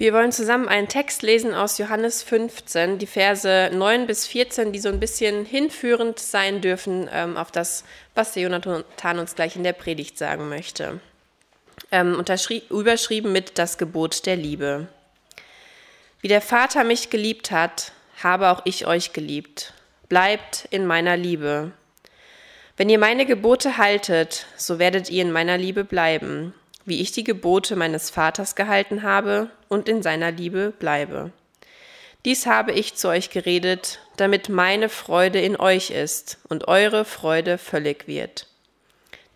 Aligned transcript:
Wir 0.00 0.14
wollen 0.14 0.32
zusammen 0.32 0.66
einen 0.66 0.88
Text 0.88 1.20
lesen 1.20 1.52
aus 1.52 1.76
Johannes 1.76 2.22
15, 2.22 2.96
die 2.96 3.06
Verse 3.06 3.68
9 3.70 4.06
bis 4.06 4.26
14, 4.26 4.72
die 4.72 4.78
so 4.78 4.88
ein 4.88 4.98
bisschen 4.98 5.44
hinführend 5.44 6.18
sein 6.18 6.62
dürfen 6.62 7.06
ähm, 7.12 7.36
auf 7.36 7.52
das, 7.52 7.84
was 8.14 8.32
der 8.32 8.44
Jonathan 8.44 9.18
uns 9.18 9.34
gleich 9.34 9.56
in 9.56 9.62
der 9.62 9.74
Predigt 9.74 10.16
sagen 10.16 10.48
möchte. 10.48 11.00
Ähm, 11.92 12.24
überschrieben 12.70 13.32
mit 13.32 13.58
das 13.58 13.76
Gebot 13.76 14.24
der 14.24 14.36
Liebe. 14.36 14.88
Wie 16.22 16.28
der 16.28 16.40
Vater 16.40 16.82
mich 16.82 17.10
geliebt 17.10 17.50
hat, 17.50 17.92
habe 18.22 18.48
auch 18.48 18.62
ich 18.64 18.86
euch 18.86 19.12
geliebt. 19.12 19.74
Bleibt 20.08 20.66
in 20.70 20.86
meiner 20.86 21.18
Liebe. 21.18 21.72
Wenn 22.78 22.88
ihr 22.88 22.98
meine 22.98 23.26
Gebote 23.26 23.76
haltet, 23.76 24.46
so 24.56 24.78
werdet 24.78 25.10
ihr 25.10 25.20
in 25.20 25.30
meiner 25.30 25.58
Liebe 25.58 25.84
bleiben 25.84 26.54
wie 26.84 27.00
ich 27.00 27.12
die 27.12 27.24
Gebote 27.24 27.76
meines 27.76 28.10
Vaters 28.10 28.54
gehalten 28.54 29.02
habe 29.02 29.50
und 29.68 29.88
in 29.88 30.02
seiner 30.02 30.30
Liebe 30.30 30.72
bleibe. 30.78 31.32
Dies 32.24 32.46
habe 32.46 32.72
ich 32.72 32.96
zu 32.96 33.08
euch 33.08 33.30
geredet, 33.30 34.00
damit 34.16 34.48
meine 34.48 34.88
Freude 34.88 35.40
in 35.40 35.56
euch 35.58 35.90
ist 35.90 36.38
und 36.48 36.68
eure 36.68 37.04
Freude 37.04 37.56
völlig 37.56 38.06
wird. 38.06 38.46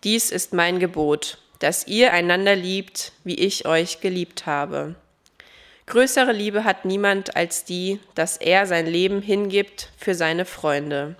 Dies 0.03 0.29
ist 0.29 0.53
mein 0.53 0.79
Gebot, 0.79 1.39
dass 1.59 1.87
ihr 1.87 2.13
einander 2.13 2.55
liebt, 2.55 3.11
wie 3.23 3.35
ich 3.35 3.65
euch 3.65 4.01
geliebt 4.01 4.45
habe. 4.45 4.95
Größere 5.87 6.31
Liebe 6.31 6.63
hat 6.63 6.85
niemand 6.85 7.35
als 7.35 7.63
die, 7.63 7.99
dass 8.13 8.37
er 8.37 8.67
sein 8.67 8.85
Leben 8.85 9.21
hingibt 9.21 9.89
für 9.97 10.13
seine 10.13 10.45
Freunde. 10.45 11.15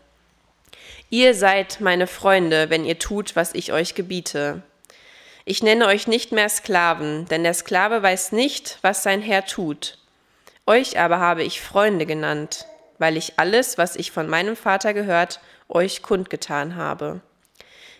Ihr 1.09 1.33
seid 1.33 1.81
meine 1.81 2.07
Freunde, 2.07 2.69
wenn 2.69 2.85
ihr 2.85 2.99
tut, 2.99 3.35
was 3.35 3.53
ich 3.55 3.71
euch 3.71 3.95
gebiete. 3.95 4.63
Ich 5.47 5.61
nenne 5.61 5.85
euch 5.85 6.07
nicht 6.07 6.31
mehr 6.31 6.49
Sklaven, 6.49 7.27
denn 7.27 7.43
der 7.43 7.53
Sklave 7.53 8.01
weiß 8.01 8.31
nicht, 8.31 8.79
was 8.81 9.03
sein 9.03 9.21
Herr 9.21 9.45
tut. 9.45 9.99
Euch 10.65 10.97
aber 10.99 11.19
habe 11.19 11.43
ich 11.43 11.61
Freunde 11.61 12.07
genannt, 12.07 12.65
weil 12.97 13.15
ich 13.15 13.33
alles, 13.37 13.77
was 13.77 13.95
ich 13.95 14.09
von 14.09 14.27
meinem 14.27 14.55
Vater 14.55 14.95
gehört, 14.95 15.39
euch 15.69 16.01
kundgetan 16.01 16.75
habe. 16.75 17.21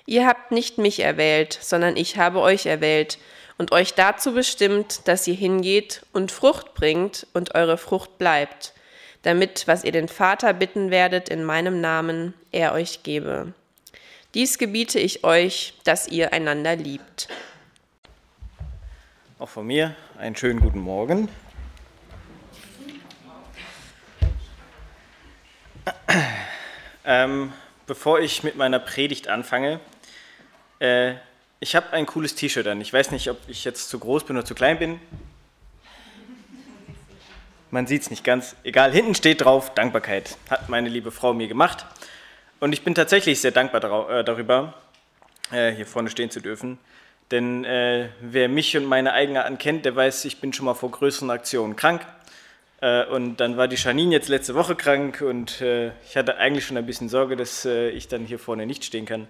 Ihr 0.08 0.26
habt 0.26 0.52
nicht 0.52 0.80
mich 0.80 1.02
erwählt, 1.02 1.56
sondern 1.62 1.98
ich 1.98 2.18
habe 2.18 2.40
euch 2.40 2.66
erwählt 2.66 3.20
und 3.60 3.72
euch 3.72 3.94
dazu 3.94 4.34
bestimmt, 4.34 5.08
dass 5.08 5.28
ihr 5.28 5.36
hingeht 5.36 6.02
und 6.14 6.32
Frucht 6.32 6.74
bringt 6.74 7.28
und 7.34 7.54
eure 7.54 7.78
Frucht 7.78 8.18
bleibt, 8.18 8.74
damit, 9.22 9.68
was 9.68 9.84
ihr 9.84 9.92
den 9.92 10.08
Vater 10.08 10.52
bitten 10.54 10.90
werdet 10.90 11.30
in 11.30 11.44
meinem 11.44 11.80
Namen, 11.80 12.34
er 12.52 12.74
euch 12.74 13.04
gebe. 13.04 13.54
Dies 14.36 14.58
gebiete 14.58 15.00
ich 15.00 15.24
euch, 15.24 15.76
dass 15.86 16.10
ihr 16.10 16.34
einander 16.34 16.76
liebt. 16.76 17.30
Auch 19.40 19.48
von 19.48 19.66
mir 19.66 19.96
einen 20.18 20.36
schönen 20.36 20.60
guten 20.60 20.80
Morgen. 20.80 21.30
Ähm, 27.06 27.54
bevor 27.88 28.20
ich 28.20 28.44
mit 28.44 28.58
meiner 28.58 28.80
Predigt 28.80 29.30
anfange, 29.30 29.80
äh, 30.80 31.14
ich 31.62 31.76
habe 31.78 31.94
ein 31.94 32.06
cooles 32.06 32.36
T-Shirt 32.36 32.68
an. 32.68 32.82
Ich 32.82 32.92
weiß 32.92 33.12
nicht, 33.12 33.30
ob 33.30 33.38
ich 33.48 33.64
jetzt 33.64 33.90
zu 33.90 34.00
groß 34.00 34.26
bin 34.26 34.36
oder 34.36 34.46
zu 34.46 34.56
klein 34.56 34.80
bin. 34.80 35.00
Man 37.72 37.88
sieht 37.88 38.02
es 38.02 38.10
nicht 38.10 38.26
ganz. 38.26 38.58
Egal, 38.64 38.92
hinten 38.92 39.16
steht 39.16 39.46
drauf 39.46 39.74
Dankbarkeit. 39.76 40.36
Hat 40.50 40.68
meine 40.68 40.90
liebe 40.90 41.12
Frau 41.12 41.34
mir 41.34 41.48
gemacht. 41.48 41.86
Und 42.66 42.74
ich 42.74 42.82
bin 42.82 42.96
tatsächlich 42.96 43.42
sehr 43.42 43.52
dankbar 43.52 44.10
äh, 44.10 44.24
darüber, 44.24 44.74
äh, 45.52 45.70
hier 45.70 45.86
vorne 45.86 46.10
stehen 46.10 46.32
zu 46.32 46.40
dürfen. 46.40 46.80
Denn 47.30 47.64
äh, 47.64 48.10
wer 48.22 48.50
mich 48.50 48.76
und 48.76 48.86
meine 48.86 49.14
Eigenarten 49.14 49.60
kennt, 49.60 49.86
der 49.86 49.96
weiß, 49.96 50.26
ich 50.26 50.42
bin 50.42 50.52
schon 50.52 50.66
mal 50.66 50.74
vor 50.74 50.90
größeren 50.90 51.30
Aktionen 51.30 51.76
krank. 51.76 52.02
und 53.12 53.38
dann 53.38 53.56
war 53.56 53.68
die 53.68 53.76
Janine 53.76 54.14
jetzt 54.14 54.30
letzte 54.30 54.56
Woche 54.56 54.76
krank 54.76 55.22
und 55.22 55.62
ich 55.62 56.18
hatte 56.18 56.38
eigentlich 56.38 56.66
schon 56.66 56.76
ein 56.78 56.88
bisschen 56.88 57.08
Sorge, 57.08 57.36
dass 57.36 57.66
ich 57.66 58.08
dann 58.08 58.26
hier 58.26 58.40
vorne 58.40 58.66
nicht 58.66 58.84
stehen 58.84 59.06
kann. 59.06 59.28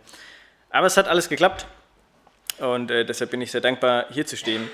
Aber 0.69 0.87
es 0.87 0.95
hat 0.95 1.09
alles 1.09 1.27
geklappt 1.27 1.67
und 2.59 2.87
deshalb 2.87 3.31
bin 3.31 3.41
ich 3.41 3.51
sehr 3.51 3.61
dankbar, 3.61 4.05
hier 4.11 4.25
zu 4.25 4.37
stehen. 4.37 4.69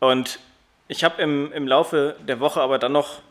Und 0.00 0.40
ich 0.88 1.04
habe 1.04 1.22
im, 1.22 1.52
im 1.52 1.68
Laufe 1.68 2.16
der 2.26 2.40
Woche 2.40 2.60
aber 2.60 2.80
dann 2.80 2.92
noch 2.92 3.22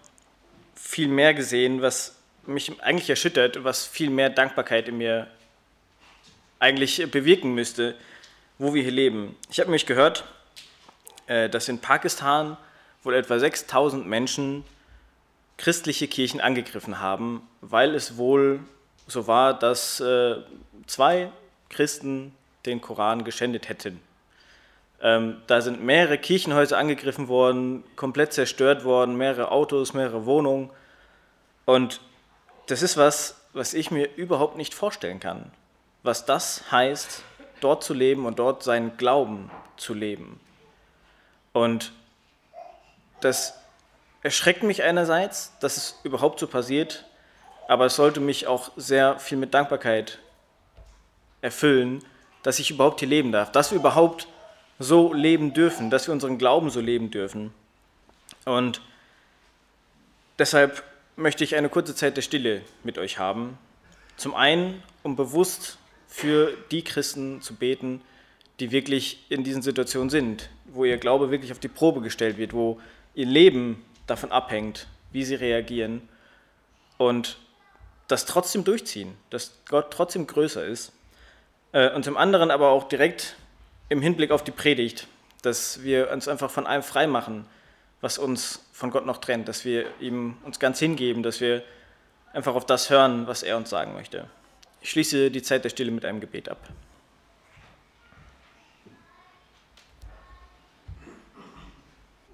viel 0.76 1.10
mehr 1.10 1.34
gesehen, 1.34 1.82
was 1.82 2.16
mich 2.48 2.82
eigentlich 2.82 3.10
erschüttert, 3.10 3.64
was 3.64 3.86
viel 3.86 4.10
mehr 4.10 4.30
Dankbarkeit 4.30 4.88
in 4.88 4.98
mir 4.98 5.28
eigentlich 6.60 7.10
bewirken 7.12 7.54
müsste, 7.54 7.96
wo 8.58 8.74
wir 8.74 8.82
hier 8.82 8.92
leben. 8.92 9.36
Ich 9.50 9.60
habe 9.60 9.72
mich 9.72 9.86
gehört, 9.86 10.24
äh, 11.28 11.50
dass 11.50 11.68
in 11.68 11.80
Pakistan 11.80 12.58
wohl 13.04 13.16
etwa 13.16 13.38
6000 13.40 14.08
Menschen 14.08 14.64
christliche 15.58 16.08
Kirchen 16.08 16.42
angegriffen 16.42 17.00
haben, 17.00 17.48
weil 17.62 17.96
es 17.96 18.18
wohl 18.18 18.60
so 19.08 19.28
war, 19.28 19.58
dass 19.58 20.00
äh, 20.00 20.38
zwei 20.88 21.32
Christen 21.70 22.34
den 22.66 22.82
Koran 22.82 23.24
geschändet 23.24 23.70
hätten. 23.70 24.02
Ähm, 25.02 25.42
da 25.48 25.62
sind 25.62 25.84
mehrere 25.84 26.18
Kirchenhäuser 26.18 26.78
angegriffen 26.78 27.28
worden, 27.28 27.84
komplett 27.96 28.34
zerstört 28.34 28.84
worden, 28.84 29.18
mehrere 29.18 29.52
Autos, 29.52 29.94
mehrere 29.94 30.26
Wohnungen. 30.26 30.70
Und 31.66 32.00
das 32.68 32.82
ist 32.82 32.98
was, 32.98 33.36
was 33.54 33.74
ich 33.74 33.92
mir 33.92 34.16
überhaupt 34.16 34.58
nicht 34.58 34.74
vorstellen 34.74 35.20
kann. 35.20 35.52
Was 36.04 36.26
das 36.26 36.72
heißt, 36.72 37.24
dort 37.62 37.84
zu 37.84 37.94
leben 37.94 38.26
und 38.26 38.40
dort 38.40 38.64
seinen 38.64 38.98
Glauben 38.98 39.50
zu 39.78 39.94
leben. 39.94 40.40
Und 41.54 41.92
das 43.22 43.60
erschreckt 44.22 44.64
mich 44.64 44.84
einerseits, 44.84 45.54
dass 45.60 45.78
es 45.78 46.00
überhaupt 46.04 46.40
so 46.40 46.48
passiert, 46.48 47.06
aber 47.68 47.86
es 47.86 47.96
sollte 47.96 48.20
mich 48.20 48.48
auch 48.48 48.72
sehr 48.76 49.20
viel 49.20 49.38
mit 49.38 49.54
Dankbarkeit 49.54 50.20
erfüllen, 51.42 52.04
dass 52.44 52.60
ich 52.60 52.72
überhaupt 52.72 53.00
hier 53.00 53.10
leben 53.10 53.32
darf, 53.32 53.52
dass 53.52 53.72
wir 53.72 53.80
überhaupt 53.80 54.28
so 54.78 55.14
leben 55.14 55.54
dürfen, 55.54 55.90
dass 55.90 56.08
wir 56.08 56.14
unseren 56.14 56.38
Glauben 56.38 56.70
so 56.70 56.80
leben 56.80 57.10
dürfen. 57.10 57.54
Und 58.46 58.82
deshalb 60.38 60.84
möchte 61.16 61.44
ich 61.44 61.56
eine 61.56 61.70
kurze 61.70 61.96
Zeit 61.96 62.18
der 62.18 62.22
Stille 62.22 62.62
mit 62.84 62.98
euch 62.98 63.18
haben. 63.18 63.58
Zum 64.18 64.36
einen, 64.36 64.84
um 65.04 65.16
bewusst 65.16 65.78
für 66.08 66.56
die 66.72 66.84
Christen 66.84 67.42
zu 67.42 67.56
beten, 67.56 68.02
die 68.60 68.72
wirklich 68.72 69.26
in 69.30 69.44
diesen 69.44 69.62
Situationen 69.62 70.10
sind, 70.10 70.50
wo 70.66 70.86
ihr 70.86 70.98
Glaube 70.98 71.32
wirklich 71.32 71.52
auf 71.52 71.60
die 71.60 71.68
Probe 71.68 72.02
gestellt 72.02 72.38
wird, 72.38 72.54
wo 72.54 72.80
ihr 73.14 73.26
Leben 73.26 73.84
davon 74.08 74.32
abhängt, 74.32 74.88
wie 75.12 75.24
sie 75.24 75.36
reagieren 75.36 76.08
und 76.98 77.38
das 78.08 78.26
trotzdem 78.26 78.64
durchziehen, 78.64 79.16
dass 79.30 79.60
Gott 79.68 79.92
trotzdem 79.92 80.28
größer 80.28 80.64
ist. 80.66 80.94
Äh, 81.72 81.94
und 81.94 82.06
zum 82.06 82.18
anderen 82.18 82.52
aber 82.52 82.70
auch 82.70 82.88
direkt 82.88 83.36
im 83.90 84.02
Hinblick 84.02 84.32
auf 84.32 84.44
die 84.44 84.52
Predigt, 84.52 85.08
dass 85.42 85.84
wir 85.84 86.12
uns 86.12 86.28
einfach 86.28 86.52
von 86.52 86.68
allem 86.68 86.84
frei 86.84 87.08
machen, 87.08 87.46
was 88.02 88.18
uns 88.18 88.65
von 88.76 88.92
Gott 88.92 89.06
noch 89.06 89.20
trennt, 89.20 89.48
dass 89.48 89.64
wir 89.64 89.86
ihm 90.02 90.36
uns 90.44 90.60
ganz 90.60 90.80
hingeben, 90.80 91.24
dass 91.24 91.40
wir 91.40 91.64
einfach 92.34 92.56
auf 92.56 92.66
das 92.66 92.90
hören, 92.90 93.26
was 93.26 93.42
er 93.42 93.56
uns 93.56 93.70
sagen 93.70 93.94
möchte. 93.94 94.30
Ich 94.82 94.90
schließe 94.90 95.32
die 95.32 95.42
Zeit 95.42 95.64
der 95.64 95.70
Stille 95.70 95.92
mit 95.92 96.04
einem 96.04 96.20
Gebet 96.20 96.50
ab. 96.50 96.60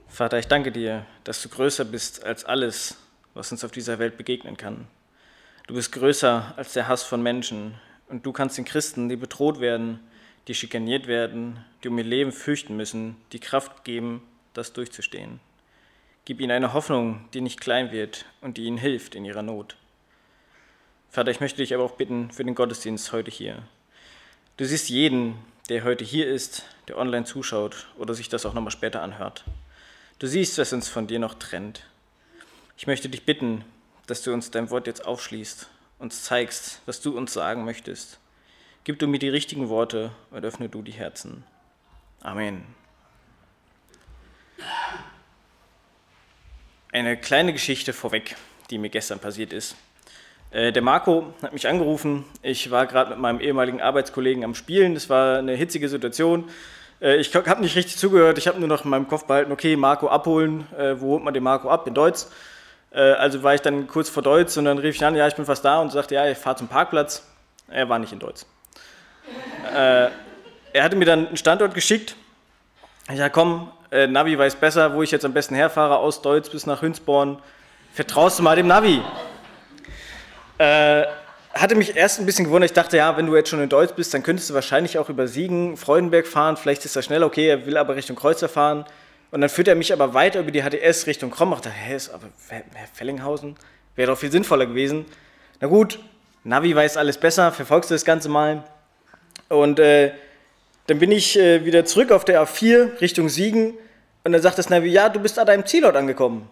Vater, 0.07 0.39
ich 0.39 0.47
danke 0.47 0.71
dir, 0.71 1.05
dass 1.25 1.43
du 1.43 1.49
größer 1.49 1.85
bist 1.85 2.23
als 2.23 2.43
alles, 2.43 2.97
was 3.35 3.51
uns 3.51 3.63
auf 3.63 3.71
dieser 3.71 3.99
Welt 3.99 4.17
begegnen 4.17 4.57
kann. 4.57 4.87
Du 5.67 5.75
bist 5.75 5.91
größer 5.91 6.55
als 6.57 6.73
der 6.73 6.87
Hass 6.87 7.03
von 7.03 7.21
Menschen 7.21 7.75
und 8.09 8.25
du 8.25 8.31
kannst 8.31 8.57
den 8.57 8.65
Christen, 8.65 9.09
die 9.09 9.15
bedroht 9.15 9.59
werden, 9.59 9.99
die 10.47 10.55
schikaniert 10.55 11.05
werden, 11.05 11.63
die 11.83 11.89
um 11.89 11.97
ihr 11.99 12.03
Leben 12.03 12.31
fürchten 12.31 12.75
müssen, 12.75 13.15
die 13.31 13.39
Kraft 13.39 13.83
geben, 13.83 14.23
das 14.55 14.73
durchzustehen. 14.73 15.39
Gib 16.31 16.39
ihnen 16.39 16.51
eine 16.51 16.71
Hoffnung, 16.71 17.27
die 17.33 17.41
nicht 17.41 17.59
klein 17.59 17.91
wird 17.91 18.23
und 18.39 18.55
die 18.55 18.63
ihnen 18.63 18.77
hilft 18.77 19.15
in 19.15 19.25
ihrer 19.25 19.41
Not. 19.41 19.75
Vater, 21.09 21.29
ich 21.29 21.41
möchte 21.41 21.57
dich 21.57 21.73
aber 21.73 21.83
auch 21.83 21.97
bitten 21.97 22.31
für 22.31 22.45
den 22.45 22.55
Gottesdienst 22.55 23.11
heute 23.11 23.29
hier. 23.29 23.63
Du 24.55 24.65
siehst 24.65 24.87
jeden, 24.87 25.35
der 25.67 25.83
heute 25.83 26.05
hier 26.05 26.29
ist, 26.29 26.63
der 26.87 26.97
online 26.97 27.25
zuschaut 27.25 27.89
oder 27.97 28.13
sich 28.13 28.29
das 28.29 28.45
auch 28.45 28.53
nochmal 28.53 28.71
später 28.71 29.01
anhört. 29.01 29.43
Du 30.19 30.27
siehst, 30.27 30.57
was 30.57 30.71
uns 30.71 30.87
von 30.87 31.05
dir 31.05 31.19
noch 31.19 31.33
trennt. 31.33 31.85
Ich 32.77 32.87
möchte 32.87 33.09
dich 33.09 33.25
bitten, 33.25 33.65
dass 34.07 34.21
du 34.21 34.31
uns 34.31 34.51
dein 34.51 34.69
Wort 34.69 34.87
jetzt 34.87 35.05
aufschließt, 35.05 35.67
uns 35.99 36.23
zeigst, 36.23 36.79
was 36.85 37.01
du 37.01 37.17
uns 37.17 37.33
sagen 37.33 37.65
möchtest. 37.65 38.21
Gib 38.85 38.99
du 38.99 39.07
mir 39.07 39.19
die 39.19 39.27
richtigen 39.27 39.67
Worte 39.67 40.11
und 40.29 40.45
öffne 40.45 40.69
du 40.69 40.81
die 40.81 40.93
Herzen. 40.93 41.43
Amen. 42.21 42.63
Eine 46.93 47.15
kleine 47.15 47.53
Geschichte 47.53 47.93
vorweg, 47.93 48.35
die 48.69 48.77
mir 48.77 48.89
gestern 48.89 49.19
passiert 49.19 49.53
ist. 49.53 49.77
Äh, 50.51 50.73
der 50.73 50.81
Marco 50.81 51.33
hat 51.41 51.53
mich 51.53 51.65
angerufen. 51.65 52.25
Ich 52.41 52.69
war 52.69 52.85
gerade 52.85 53.11
mit 53.11 53.19
meinem 53.19 53.39
ehemaligen 53.39 53.79
Arbeitskollegen 53.79 54.43
am 54.43 54.55
Spielen. 54.55 54.93
Das 54.93 55.09
war 55.09 55.37
eine 55.37 55.53
hitzige 55.53 55.87
Situation. 55.87 56.49
Äh, 57.01 57.15
ich 57.15 57.33
habe 57.33 57.61
nicht 57.61 57.77
richtig 57.77 57.95
zugehört, 57.95 58.37
ich 58.37 58.47
habe 58.49 58.59
nur 58.59 58.67
noch 58.67 58.83
in 58.83 58.89
meinem 58.89 59.07
Kopf 59.07 59.23
behalten, 59.23 59.53
okay, 59.53 59.77
Marco 59.77 60.09
abholen, 60.09 60.67
äh, 60.77 60.99
wo 60.99 61.11
holt 61.11 61.23
man 61.23 61.33
den 61.33 61.43
Marco 61.43 61.69
ab? 61.69 61.87
In 61.87 61.93
Deutsch. 61.93 62.25
Also 62.93 63.41
war 63.41 63.55
ich 63.55 63.61
dann 63.61 63.87
kurz 63.87 64.09
vor 64.09 64.21
Deutsch 64.21 64.57
und 64.57 64.65
dann 64.65 64.77
rief 64.77 64.95
ich 64.95 65.05
an, 65.05 65.15
ja, 65.15 65.25
ich 65.25 65.35
bin 65.35 65.45
fast 65.45 65.63
da 65.63 65.79
und 65.79 65.93
sagte, 65.93 66.15
ja, 66.15 66.29
ich 66.29 66.37
fahre 66.37 66.57
zum 66.57 66.67
Parkplatz. 66.67 67.25
Er 67.69 67.87
war 67.87 67.97
nicht 67.99 68.11
in 68.11 68.19
Deutsch. 68.19 68.41
er 69.73 70.11
hatte 70.75 70.97
mir 70.97 71.05
dann 71.05 71.27
einen 71.27 71.37
Standort 71.37 71.73
geschickt. 71.73 72.17
Sagte, 73.07 73.29
komm, 73.31 73.71
äh, 73.91 74.07
Navi 74.07 74.37
weiß 74.37 74.55
besser, 74.55 74.93
wo 74.93 75.03
ich 75.03 75.11
jetzt 75.11 75.25
am 75.25 75.33
besten 75.33 75.55
herfahre, 75.55 75.97
aus 75.97 76.21
Deutsch 76.21 76.49
bis 76.51 76.65
nach 76.65 76.81
Hünsborn. 76.81 77.41
Vertraust 77.93 78.39
du 78.39 78.43
mal 78.43 78.55
dem 78.55 78.67
Navi? 78.67 79.01
Äh, 80.57 81.05
hatte 81.53 81.75
mich 81.75 81.95
erst 81.95 82.19
ein 82.19 82.25
bisschen 82.25 82.45
gewundert. 82.45 82.71
Ich 82.71 82.75
dachte, 82.75 82.97
ja, 82.97 83.17
wenn 83.17 83.25
du 83.25 83.35
jetzt 83.35 83.49
schon 83.49 83.61
in 83.61 83.67
Deutsch 83.67 83.93
bist, 83.93 84.13
dann 84.13 84.23
könntest 84.23 84.49
du 84.49 84.53
wahrscheinlich 84.53 84.97
auch 84.97 85.09
über 85.09 85.27
Siegen, 85.27 85.75
Freudenberg 85.75 86.27
fahren. 86.27 86.55
Vielleicht 86.55 86.85
ist 86.85 86.95
er 86.95 87.01
schnell, 87.01 87.23
okay, 87.23 87.49
er 87.49 87.65
will 87.65 87.77
aber 87.77 87.95
Richtung 87.95 88.15
Kreuzer 88.15 88.47
fahren. 88.47 88.85
Und 89.31 89.41
dann 89.41 89.49
führt 89.49 89.67
er 89.67 89.75
mich 89.75 89.91
aber 89.91 90.13
weiter 90.13 90.39
über 90.39 90.51
die 90.51 90.61
HTS 90.61 91.07
Richtung 91.07 91.31
Kromach. 91.31 91.57
Ich 91.57 91.63
dachte, 91.63 91.75
hä, 91.75 91.95
ist 91.95 92.09
aber 92.09 92.27
Fellinghausen? 92.93 93.55
Wäre 93.95 94.11
doch 94.11 94.17
viel 94.17 94.31
sinnvoller 94.31 94.65
gewesen. 94.65 95.05
Na 95.59 95.67
gut, 95.67 95.99
Navi 96.43 96.75
weiß 96.75 96.97
alles 96.97 97.17
besser, 97.17 97.51
verfolgst 97.51 97.89
du 97.89 97.95
das 97.95 98.05
Ganze 98.05 98.29
mal. 98.29 98.63
Und 99.49 99.79
äh, 99.79 100.11
dann 100.91 100.99
bin 100.99 101.13
ich 101.13 101.39
äh, 101.39 101.63
wieder 101.63 101.85
zurück 101.85 102.11
auf 102.11 102.25
der 102.25 102.45
A4 102.45 102.99
Richtung 102.99 103.29
Siegen. 103.29 103.75
Und 104.25 104.33
dann 104.33 104.41
sagt 104.41 104.57
das 104.57 104.69
Navi, 104.69 104.89
ja, 104.89 105.07
du 105.07 105.21
bist 105.21 105.39
an 105.39 105.47
deinem 105.47 105.65
Zielort 105.65 105.95
angekommen. 105.95 106.49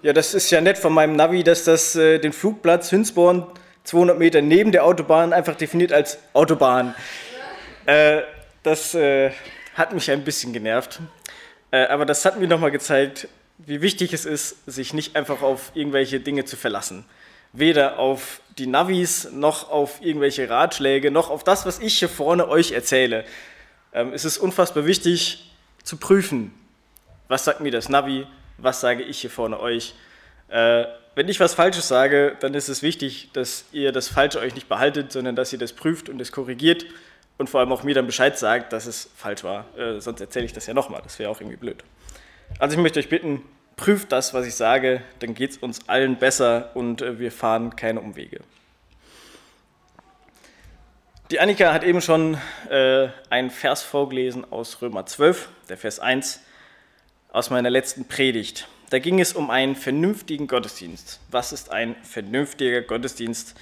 Ja, 0.00 0.12
das 0.12 0.32
ist 0.32 0.48
ja 0.52 0.60
nett 0.60 0.78
von 0.78 0.92
meinem 0.92 1.16
Navi, 1.16 1.42
dass 1.42 1.64
das 1.64 1.96
äh, 1.96 2.20
den 2.20 2.32
Flugplatz 2.32 2.92
Hünsborn 2.92 3.44
200 3.82 4.16
Meter 4.16 4.42
neben 4.42 4.70
der 4.70 4.84
Autobahn 4.84 5.32
einfach 5.32 5.56
definiert 5.56 5.92
als 5.92 6.18
Autobahn. 6.34 6.94
Äh, 7.86 8.20
das 8.62 8.94
äh, 8.94 9.32
hat 9.74 9.92
mich 9.92 10.08
ein 10.12 10.22
bisschen 10.22 10.52
genervt. 10.52 11.00
Äh, 11.72 11.86
aber 11.86 12.06
das 12.06 12.24
hat 12.24 12.38
mir 12.38 12.46
nochmal 12.46 12.70
gezeigt, 12.70 13.26
wie 13.58 13.82
wichtig 13.82 14.12
es 14.12 14.24
ist, 14.24 14.54
sich 14.70 14.94
nicht 14.94 15.16
einfach 15.16 15.42
auf 15.42 15.72
irgendwelche 15.74 16.20
Dinge 16.20 16.44
zu 16.44 16.56
verlassen. 16.56 17.04
Weder 17.58 17.98
auf 17.98 18.40
die 18.58 18.66
Navis, 18.66 19.30
noch 19.32 19.70
auf 19.70 20.02
irgendwelche 20.02 20.48
Ratschläge, 20.48 21.10
noch 21.10 21.30
auf 21.30 21.44
das, 21.44 21.66
was 21.66 21.78
ich 21.78 21.98
hier 21.98 22.08
vorne 22.08 22.48
euch 22.48 22.72
erzähle. 22.72 23.24
Ähm, 23.92 24.12
es 24.12 24.24
ist 24.24 24.38
unfassbar 24.38 24.86
wichtig 24.86 25.52
zu 25.82 25.96
prüfen, 25.96 26.52
was 27.28 27.44
sagt 27.44 27.60
mir 27.60 27.70
das 27.70 27.88
Navi, 27.88 28.26
was 28.58 28.80
sage 28.80 29.02
ich 29.02 29.20
hier 29.20 29.30
vorne 29.30 29.60
euch. 29.60 29.94
Äh, 30.48 30.84
wenn 31.14 31.28
ich 31.28 31.40
was 31.40 31.54
Falsches 31.54 31.88
sage, 31.88 32.36
dann 32.40 32.54
ist 32.54 32.68
es 32.68 32.82
wichtig, 32.82 33.30
dass 33.32 33.64
ihr 33.72 33.90
das 33.92 34.08
Falsche 34.08 34.38
euch 34.38 34.54
nicht 34.54 34.68
behaltet, 34.68 35.10
sondern 35.12 35.34
dass 35.34 35.52
ihr 35.52 35.58
das 35.58 35.72
prüft 35.72 36.08
und 36.08 36.20
es 36.20 36.30
korrigiert 36.30 36.86
und 37.38 37.50
vor 37.50 37.60
allem 37.60 37.72
auch 37.72 37.82
mir 37.82 37.94
dann 37.94 38.06
Bescheid 38.06 38.38
sagt, 38.38 38.72
dass 38.72 38.86
es 38.86 39.10
falsch 39.16 39.44
war. 39.44 39.66
Äh, 39.76 40.00
sonst 40.00 40.20
erzähle 40.20 40.46
ich 40.46 40.52
das 40.52 40.66
ja 40.66 40.74
nochmal, 40.74 41.00
das 41.02 41.18
wäre 41.18 41.30
auch 41.30 41.40
irgendwie 41.40 41.56
blöd. 41.56 41.82
Also 42.58 42.76
ich 42.76 42.82
möchte 42.82 42.98
euch 42.98 43.08
bitten, 43.08 43.42
prüft 43.78 44.12
das, 44.12 44.34
was 44.34 44.46
ich 44.46 44.54
sage, 44.54 45.00
dann 45.20 45.32
geht 45.32 45.52
es 45.52 45.56
uns 45.56 45.88
allen 45.88 46.16
besser 46.16 46.72
und 46.74 47.00
äh, 47.00 47.18
wir 47.18 47.32
fahren 47.32 47.74
keine 47.76 48.00
Umwege. 48.00 48.40
Die 51.30 51.40
Annika 51.40 51.72
hat 51.72 51.84
eben 51.84 52.02
schon 52.02 52.36
äh, 52.70 53.08
einen 53.30 53.50
Vers 53.50 53.82
vorgelesen 53.82 54.50
aus 54.50 54.82
Römer 54.82 55.06
12, 55.06 55.48
der 55.68 55.78
Vers 55.78 56.00
1 56.00 56.40
aus 57.30 57.50
meiner 57.50 57.70
letzten 57.70 58.06
Predigt. 58.06 58.66
Da 58.90 58.98
ging 58.98 59.20
es 59.20 59.34
um 59.34 59.50
einen 59.50 59.76
vernünftigen 59.76 60.46
Gottesdienst. 60.46 61.20
Was 61.30 61.52
ist 61.52 61.70
ein 61.70 61.96
vernünftiger 62.02 62.80
Gottesdienst? 62.80 63.54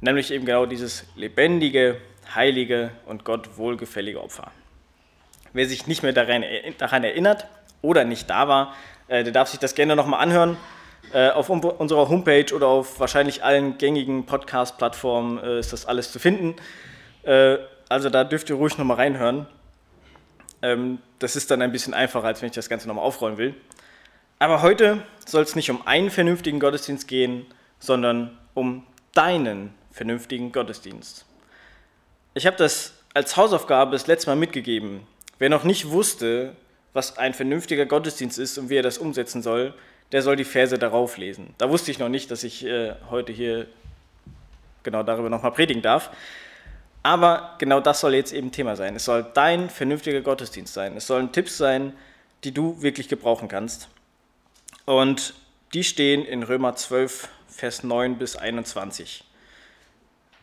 Nämlich 0.00 0.30
eben 0.30 0.46
genau 0.46 0.64
dieses 0.64 1.04
lebendige, 1.14 2.00
heilige 2.34 2.90
und 3.04 3.24
Gott 3.24 3.58
wohlgefällige 3.58 4.22
Opfer. 4.22 4.50
Wer 5.52 5.66
sich 5.66 5.86
nicht 5.86 6.02
mehr 6.02 6.14
daran, 6.14 6.42
erinnert 6.42 7.46
oder 7.82 8.04
nicht 8.04 8.30
da 8.30 8.48
war, 8.48 8.74
äh, 9.10 9.22
der 9.24 9.32
darf 9.32 9.48
sich 9.48 9.60
das 9.60 9.74
gerne 9.74 9.94
nochmal 9.94 10.20
anhören. 10.20 10.56
Äh, 11.12 11.30
auf 11.30 11.50
unserer 11.50 12.08
Homepage 12.08 12.54
oder 12.54 12.68
auf 12.68 13.00
wahrscheinlich 13.00 13.44
allen 13.44 13.76
gängigen 13.76 14.24
Podcast-Plattformen 14.24 15.38
äh, 15.38 15.58
ist 15.58 15.72
das 15.72 15.84
alles 15.84 16.12
zu 16.12 16.18
finden. 16.18 16.56
Also 17.90 18.08
da 18.08 18.24
dürft 18.24 18.48
ihr 18.48 18.56
ruhig 18.56 18.78
nochmal 18.78 18.96
reinhören. 18.96 19.46
Ähm, 20.62 21.00
das 21.18 21.36
ist 21.36 21.50
dann 21.50 21.60
ein 21.60 21.72
bisschen 21.72 21.92
einfacher, 21.92 22.26
als 22.26 22.40
wenn 22.40 22.48
ich 22.48 22.54
das 22.54 22.70
Ganze 22.70 22.88
nochmal 22.88 23.04
aufrollen 23.04 23.36
will. 23.36 23.54
Aber 24.38 24.62
heute 24.62 25.02
soll 25.26 25.42
es 25.42 25.54
nicht 25.54 25.70
um 25.70 25.86
einen 25.86 26.10
vernünftigen 26.10 26.60
Gottesdienst 26.60 27.08
gehen, 27.08 27.44
sondern 27.78 28.38
um 28.54 28.86
deinen 29.12 29.74
vernünftigen 29.92 30.52
Gottesdienst. 30.52 31.26
Ich 32.32 32.46
habe 32.46 32.56
das 32.56 32.94
als 33.12 33.36
Hausaufgabe 33.36 33.92
das 33.92 34.06
letzte 34.06 34.30
Mal 34.30 34.36
mitgegeben. 34.36 35.06
Wer 35.38 35.50
noch 35.50 35.64
nicht 35.64 35.90
wusste, 35.90 36.54
was 36.92 37.18
ein 37.18 37.34
vernünftiger 37.34 37.86
Gottesdienst 37.86 38.38
ist 38.38 38.58
und 38.58 38.68
wie 38.68 38.76
er 38.76 38.82
das 38.82 38.98
umsetzen 38.98 39.42
soll, 39.42 39.74
der 40.12 40.22
soll 40.22 40.36
die 40.36 40.44
Verse 40.44 40.76
darauf 40.78 41.16
lesen. 41.16 41.54
Da 41.58 41.70
wusste 41.70 41.90
ich 41.90 41.98
noch 41.98 42.08
nicht, 42.08 42.30
dass 42.30 42.42
ich 42.42 42.64
äh, 42.64 42.94
heute 43.10 43.32
hier 43.32 43.66
genau 44.82 45.02
darüber 45.02 45.30
nochmal 45.30 45.52
predigen 45.52 45.82
darf. 45.82 46.10
Aber 47.02 47.54
genau 47.58 47.80
das 47.80 48.00
soll 48.00 48.14
jetzt 48.14 48.32
eben 48.32 48.52
Thema 48.52 48.76
sein. 48.76 48.96
Es 48.96 49.04
soll 49.04 49.24
dein 49.34 49.70
vernünftiger 49.70 50.20
Gottesdienst 50.20 50.74
sein. 50.74 50.96
Es 50.96 51.06
sollen 51.06 51.32
Tipps 51.32 51.56
sein, 51.56 51.94
die 52.44 52.52
du 52.52 52.82
wirklich 52.82 53.08
gebrauchen 53.08 53.48
kannst. 53.48 53.88
Und 54.84 55.34
die 55.72 55.84
stehen 55.84 56.24
in 56.24 56.42
Römer 56.42 56.74
12, 56.74 57.28
Vers 57.48 57.84
9 57.84 58.18
bis 58.18 58.36
21. 58.36 59.24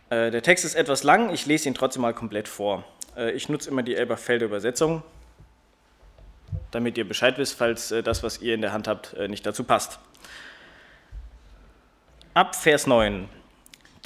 Äh, 0.10 0.32
der 0.32 0.42
Text 0.42 0.64
ist 0.66 0.76
etwas 0.76 1.04
lang, 1.04 1.34
ich 1.34 1.46
lese 1.46 1.68
ihn 1.68 1.76
trotzdem 1.76 2.02
mal 2.02 2.14
komplett 2.14 2.48
vor. 2.48 2.84
Äh, 3.16 3.32
ich 3.32 3.50
nutze 3.50 3.70
immer 3.70 3.84
die 3.84 3.96
Elberfelder 3.96 4.46
Übersetzung, 4.46 5.04
damit 6.78 6.98
ihr 6.98 7.08
Bescheid 7.08 7.40
wisst, 7.40 7.58
falls 7.58 7.92
äh, 7.92 8.04
das, 8.04 8.22
was 8.22 8.40
ihr 8.40 8.54
in 8.54 8.62
der 8.62 8.72
Hand 8.72 8.88
habt, 8.88 9.18
nicht 9.28 9.46
dazu 9.46 9.64
passt. 9.64 10.00
Ab 12.36 12.56
Vers 12.56 12.86
9. 12.86 13.28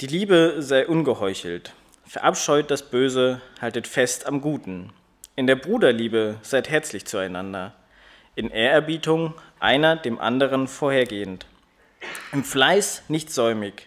Die 0.00 0.06
Liebe 0.06 0.56
sei 0.60 0.86
ungeheuchelt. 0.86 1.74
Verabscheut 2.06 2.70
das 2.70 2.82
Böse, 2.82 3.42
haltet 3.60 3.86
fest 3.86 4.26
am 4.26 4.40
Guten. 4.40 4.90
In 5.36 5.46
der 5.46 5.56
Bruderliebe 5.56 6.36
seid 6.40 6.70
herzlich 6.70 7.04
zueinander. 7.04 7.74
In 8.34 8.50
Ehrerbietung 8.50 9.34
einer 9.60 9.96
dem 9.96 10.18
anderen 10.18 10.66
vorhergehend. 10.66 11.44
Im 12.32 12.42
Fleiß 12.42 13.04
nicht 13.08 13.30
säumig, 13.30 13.86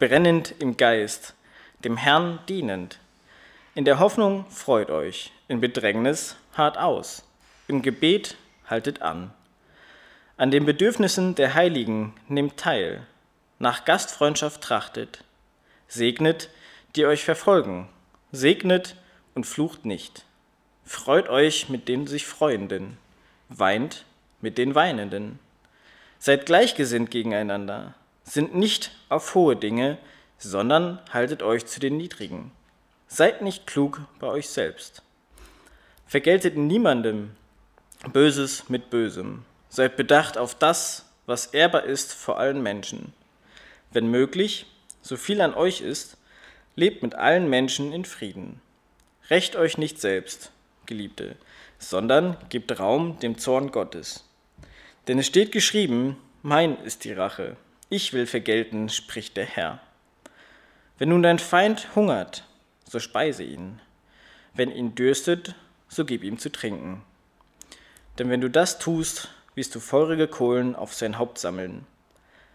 brennend 0.00 0.54
im 0.58 0.76
Geist, 0.76 1.34
dem 1.84 1.96
Herrn 1.96 2.40
dienend. 2.48 2.98
In 3.76 3.84
der 3.84 4.00
Hoffnung 4.00 4.44
freut 4.50 4.90
euch, 4.90 5.32
in 5.46 5.60
Bedrängnis 5.60 6.36
hart 6.56 6.78
aus, 6.78 7.24
im 7.68 7.82
Gebet 7.82 8.36
haltet 8.68 9.02
an. 9.02 9.32
An 10.36 10.50
den 10.50 10.66
Bedürfnissen 10.66 11.34
der 11.34 11.54
Heiligen 11.54 12.14
nehmt 12.28 12.56
teil, 12.56 13.06
nach 13.58 13.84
Gastfreundschaft 13.84 14.60
trachtet, 14.62 15.24
segnet, 15.86 16.50
die 16.96 17.06
euch 17.06 17.24
verfolgen. 17.24 17.88
Segnet 18.32 18.96
und 19.34 19.46
flucht 19.46 19.84
nicht. 19.84 20.24
Freut 20.84 21.28
euch 21.28 21.68
mit 21.68 21.88
den 21.88 22.06
sich 22.06 22.26
Freuenden, 22.26 22.98
weint 23.48 24.04
mit 24.40 24.58
den 24.58 24.74
Weinenden. 24.74 25.38
Seid 26.18 26.46
gleichgesinnt 26.46 27.10
gegeneinander, 27.10 27.94
sind 28.24 28.54
nicht 28.54 28.90
auf 29.08 29.34
hohe 29.34 29.56
Dinge, 29.56 29.98
sondern 30.38 31.00
haltet 31.12 31.42
euch 31.42 31.66
zu 31.66 31.80
den 31.80 31.96
Niedrigen. 31.96 32.50
Seid 33.06 33.42
nicht 33.42 33.66
klug 33.66 34.00
bei 34.18 34.26
euch 34.26 34.48
selbst. 34.48 35.02
Vergeltet 36.06 36.56
niemandem 36.56 37.30
Böses 38.12 38.68
mit 38.68 38.90
Bösem. 38.90 39.44
Seid 39.68 39.96
bedacht 39.96 40.38
auf 40.38 40.54
das, 40.54 41.06
was 41.26 41.46
ehrbar 41.46 41.84
ist 41.84 42.12
vor 42.12 42.38
allen 42.38 42.62
Menschen. 42.62 43.12
Wenn 43.92 44.08
möglich, 44.08 44.66
so 45.02 45.16
viel 45.16 45.40
an 45.40 45.54
euch 45.54 45.80
ist, 45.80 46.16
Lebt 46.76 47.04
mit 47.04 47.14
allen 47.14 47.48
Menschen 47.48 47.92
in 47.92 48.04
Frieden. 48.04 48.60
Recht 49.30 49.54
euch 49.54 49.78
nicht 49.78 50.00
selbst, 50.00 50.50
Geliebte, 50.86 51.36
sondern 51.78 52.36
gebt 52.48 52.80
Raum 52.80 53.18
dem 53.20 53.38
Zorn 53.38 53.70
Gottes. 53.70 54.28
Denn 55.06 55.20
es 55.20 55.26
steht 55.26 55.52
geschrieben, 55.52 56.16
mein 56.42 56.76
ist 56.82 57.04
die 57.04 57.12
Rache, 57.12 57.56
ich 57.90 58.12
will 58.12 58.26
vergelten, 58.26 58.88
spricht 58.88 59.36
der 59.36 59.44
Herr. 59.44 59.80
Wenn 60.98 61.10
nun 61.10 61.22
dein 61.22 61.38
Feind 61.38 61.94
hungert, 61.94 62.44
so 62.88 62.98
speise 62.98 63.44
ihn. 63.44 63.80
Wenn 64.52 64.72
ihn 64.72 64.96
dürstet, 64.96 65.54
so 65.88 66.04
gib 66.04 66.24
ihm 66.24 66.38
zu 66.38 66.50
trinken. 66.50 67.02
Denn 68.18 68.30
wenn 68.30 68.40
du 68.40 68.48
das 68.48 68.78
tust, 68.78 69.28
wirst 69.54 69.74
du 69.74 69.80
feurige 69.80 70.28
Kohlen 70.28 70.76
auf 70.76 70.94
sein 70.94 71.18
Haupt 71.18 71.38
sammeln. 71.38 71.86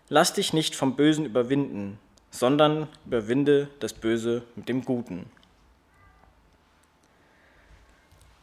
Lass 0.07 0.33
dich 0.33 0.53
nicht 0.53 0.75
vom 0.75 0.95
Bösen 0.95 1.25
überwinden, 1.25 1.99
sondern 2.31 2.87
überwinde 3.05 3.69
das 3.79 3.93
Böse 3.93 4.43
mit 4.55 4.69
dem 4.69 4.85
Guten. 4.85 5.29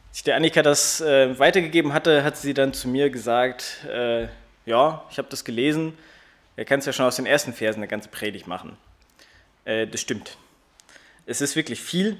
Als 0.09 0.19
ich 0.19 0.23
der 0.23 0.35
Annika 0.35 0.61
das 0.61 1.01
äh, 1.01 1.37
weitergegeben 1.37 1.93
hatte, 1.93 2.23
hat 2.23 2.37
sie 2.37 2.53
dann 2.53 2.73
zu 2.73 2.87
mir 2.87 3.09
gesagt, 3.09 3.85
äh, 3.89 4.27
ja, 4.65 5.03
ich 5.11 5.17
habe 5.17 5.27
das 5.29 5.43
gelesen, 5.43 5.97
er 6.55 6.65
kann 6.65 6.79
es 6.79 6.85
ja 6.85 6.93
schon 6.93 7.05
aus 7.05 7.17
den 7.17 7.25
ersten 7.25 7.53
Versen 7.53 7.79
eine 7.79 7.87
ganze 7.87 8.09
Predigt 8.09 8.47
machen. 8.47 8.77
Äh, 9.65 9.87
das 9.87 10.01
stimmt. 10.01 10.37
Es 11.25 11.41
ist 11.41 11.55
wirklich 11.55 11.81
viel 11.81 12.17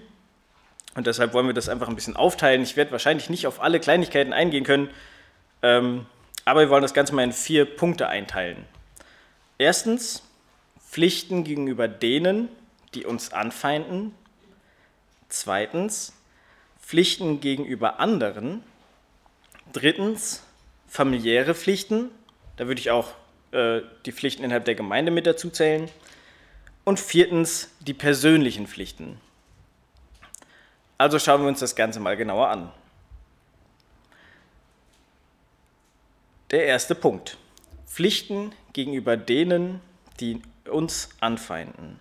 Und 0.98 1.06
deshalb 1.06 1.34
wollen 1.34 1.46
wir 1.46 1.54
das 1.54 1.70
einfach 1.70 1.88
ein 1.88 1.96
bisschen 1.96 2.16
aufteilen. 2.16 2.64
Ich 2.64 2.76
werde 2.76 2.92
wahrscheinlich 2.92 3.30
nicht 3.30 3.46
auf 3.46 3.62
alle 3.62 3.80
Kleinigkeiten 3.80 4.34
eingehen 4.34 4.64
können, 4.64 4.90
ähm, 5.62 6.08
aber 6.44 6.62
wir 6.62 6.70
wollen 6.72 6.82
das 6.82 6.96
Ganze 6.96 7.14
mal 7.14 7.24
in 7.24 7.34
vier 7.34 7.66
Punkte 7.66 8.08
einteilen. 8.08 8.66
Erstens 9.60 10.24
Pflichten 10.90 11.44
gegenüber 11.44 11.88
denen, 11.88 12.50
die 12.96 13.06
uns 13.06 13.32
anfeinden. 13.32 14.16
Zweitens 15.30 16.14
Pflichten 16.82 17.42
gegenüber 17.42 18.00
anderen. 18.00 18.64
Drittens 19.74 20.42
familiäre 20.88 21.54
Pflichten. 21.54 22.10
Da 22.56 22.66
würde 22.66 22.82
ich 22.82 22.90
auch 22.90 23.12
äh, 23.52 23.82
die 24.08 24.14
Pflichten 24.14 24.44
innerhalb 24.44 24.66
der 24.66 24.74
Gemeinde 24.74 25.12
mit 25.12 25.28
dazu 25.28 25.52
zählen. 25.52 25.90
Und 26.86 27.00
viertens 27.00 27.70
die 27.82 27.94
persönlichen 27.94 28.66
Pflichten. 28.66 29.22
Also 30.98 31.20
schauen 31.20 31.42
wir 31.42 31.48
uns 31.48 31.60
das 31.60 31.76
Ganze 31.76 32.00
mal 32.00 32.18
genauer 32.18 32.50
an. 32.50 32.72
Der 36.52 36.66
erste 36.66 36.96
Punkt. 36.96 37.38
Pflichten 37.86 38.54
gegenüber 38.74 39.18
denen, 39.18 39.82
die 40.20 40.42
uns 40.70 41.10
anfeinden. 41.20 42.00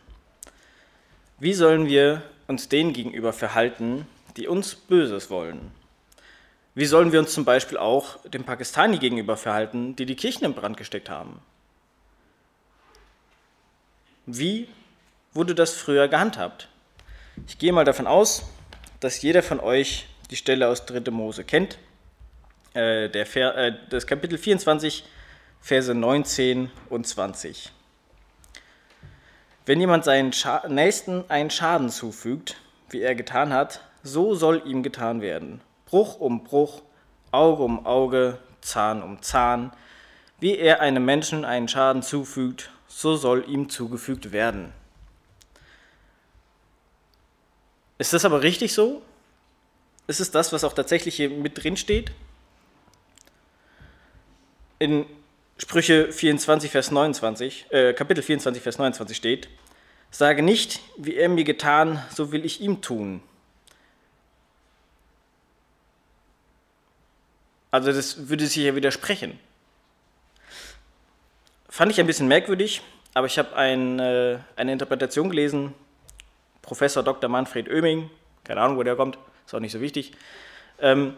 Wie 1.38 1.52
sollen 1.52 1.86
wir 1.86 2.22
uns 2.46 2.68
denen 2.68 2.92
gegenüber 2.92 3.32
verhalten, 3.32 4.06
die 4.36 4.46
uns 4.46 4.74
Böses 4.74 5.30
wollen? 5.30 5.72
Wie 6.74 6.86
sollen 6.86 7.12
wir 7.12 7.20
uns 7.20 7.32
zum 7.32 7.44
Beispiel 7.44 7.78
auch 7.78 8.18
dem 8.24 8.44
Pakistani 8.44 8.98
gegenüber 8.98 9.36
verhalten, 9.36 9.96
die 9.96 10.06
die 10.06 10.14
Kirchen 10.14 10.44
in 10.44 10.54
Brand 10.54 10.76
gesteckt 10.76 11.10
haben? 11.10 11.40
Wie 14.26 14.68
wurde 15.32 15.54
das 15.54 15.74
früher 15.74 16.08
gehandhabt? 16.08 16.68
Ich 17.46 17.58
gehe 17.58 17.72
mal 17.72 17.84
davon 17.84 18.06
aus, 18.06 18.44
dass 19.00 19.22
jeder 19.22 19.42
von 19.42 19.60
euch 19.60 20.06
die 20.30 20.36
Stelle 20.36 20.68
aus 20.68 20.86
3. 20.86 21.10
Mose 21.10 21.44
kennt, 21.44 21.78
äh, 22.74 23.08
der, 23.08 23.36
äh, 23.36 23.72
das 23.90 24.06
Kapitel 24.06 24.38
24, 24.38 25.04
Verse 25.60 25.94
19 25.94 26.70
und 26.90 27.06
20. 27.06 27.72
Wenn 29.64 29.80
jemand 29.80 30.04
seinen 30.04 30.32
Scha 30.32 30.62
Nächsten 30.68 31.24
einen 31.28 31.50
Schaden 31.50 31.90
zufügt, 31.90 32.56
wie 32.90 33.00
er 33.00 33.14
getan 33.16 33.52
hat, 33.52 33.80
so 34.02 34.34
soll 34.34 34.62
ihm 34.64 34.82
getan 34.82 35.20
werden. 35.20 35.60
Bruch 35.86 36.20
um 36.20 36.44
Bruch, 36.44 36.82
Auge 37.32 37.64
um 37.64 37.84
Auge, 37.84 38.38
Zahn 38.60 39.02
um 39.02 39.22
Zahn. 39.22 39.72
Wie 40.38 40.56
er 40.56 40.80
einem 40.80 41.04
Menschen 41.04 41.44
einen 41.44 41.66
Schaden 41.66 42.02
zufügt, 42.02 42.70
so 42.86 43.16
soll 43.16 43.44
ihm 43.48 43.68
zugefügt 43.68 44.30
werden. 44.30 44.72
Ist 47.98 48.12
das 48.12 48.24
aber 48.24 48.42
richtig 48.42 48.72
so? 48.72 49.02
Ist 50.06 50.20
es 50.20 50.30
das, 50.30 50.52
was 50.52 50.64
auch 50.64 50.72
tatsächlich 50.72 51.16
hier 51.16 51.30
mit 51.30 51.62
drin 51.62 51.76
steht? 51.76 52.12
In 54.78 55.06
Sprüche 55.58 56.12
24, 56.12 56.70
Vers 56.70 56.90
29, 56.90 57.66
äh, 57.70 57.94
Kapitel 57.94 58.22
24, 58.22 58.62
Vers 58.62 58.78
29 58.78 59.16
steht, 59.16 59.48
sage 60.10 60.42
nicht, 60.42 60.80
wie 60.98 61.16
er 61.16 61.30
mir 61.30 61.44
getan, 61.44 62.04
so 62.14 62.30
will 62.30 62.44
ich 62.44 62.60
ihm 62.60 62.82
tun. 62.82 63.22
Also 67.70 67.90
das 67.92 68.28
würde 68.28 68.46
sich 68.46 68.56
ja 68.64 68.76
widersprechen. 68.76 69.38
Fand 71.68 71.90
ich 71.90 72.00
ein 72.00 72.06
bisschen 72.06 72.28
merkwürdig, 72.28 72.82
aber 73.14 73.26
ich 73.26 73.38
habe 73.38 73.56
ein, 73.56 73.98
äh, 73.98 74.38
eine 74.56 74.72
Interpretation 74.72 75.30
gelesen, 75.30 75.74
Professor 76.66 77.02
Dr. 77.02 77.30
Manfred 77.30 77.68
Oeming, 77.68 78.10
keine 78.44 78.60
Ahnung, 78.60 78.76
wo 78.76 78.82
der 78.82 78.96
kommt, 78.96 79.18
ist 79.46 79.54
auch 79.54 79.60
nicht 79.60 79.72
so 79.72 79.80
wichtig, 79.80 80.12
ähm, 80.80 81.14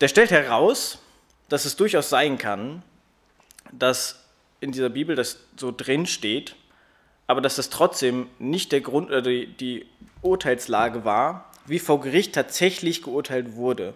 der 0.00 0.08
stellt 0.08 0.30
heraus, 0.30 0.98
dass 1.48 1.64
es 1.64 1.76
durchaus 1.76 2.08
sein 2.08 2.38
kann, 2.38 2.82
dass 3.72 4.24
in 4.60 4.72
dieser 4.72 4.88
Bibel 4.88 5.16
das 5.16 5.38
so 5.56 5.72
drin 5.76 6.06
steht, 6.06 6.56
aber 7.26 7.40
dass 7.40 7.56
das 7.56 7.70
trotzdem 7.70 8.28
nicht 8.38 8.72
der 8.72 8.80
Grund 8.80 9.08
oder 9.08 9.22
die, 9.22 9.46
die 9.46 9.86
Urteilslage 10.22 11.04
war, 11.04 11.50
wie 11.66 11.80
vor 11.80 12.00
Gericht 12.00 12.34
tatsächlich 12.34 13.02
geurteilt 13.02 13.56
wurde, 13.56 13.94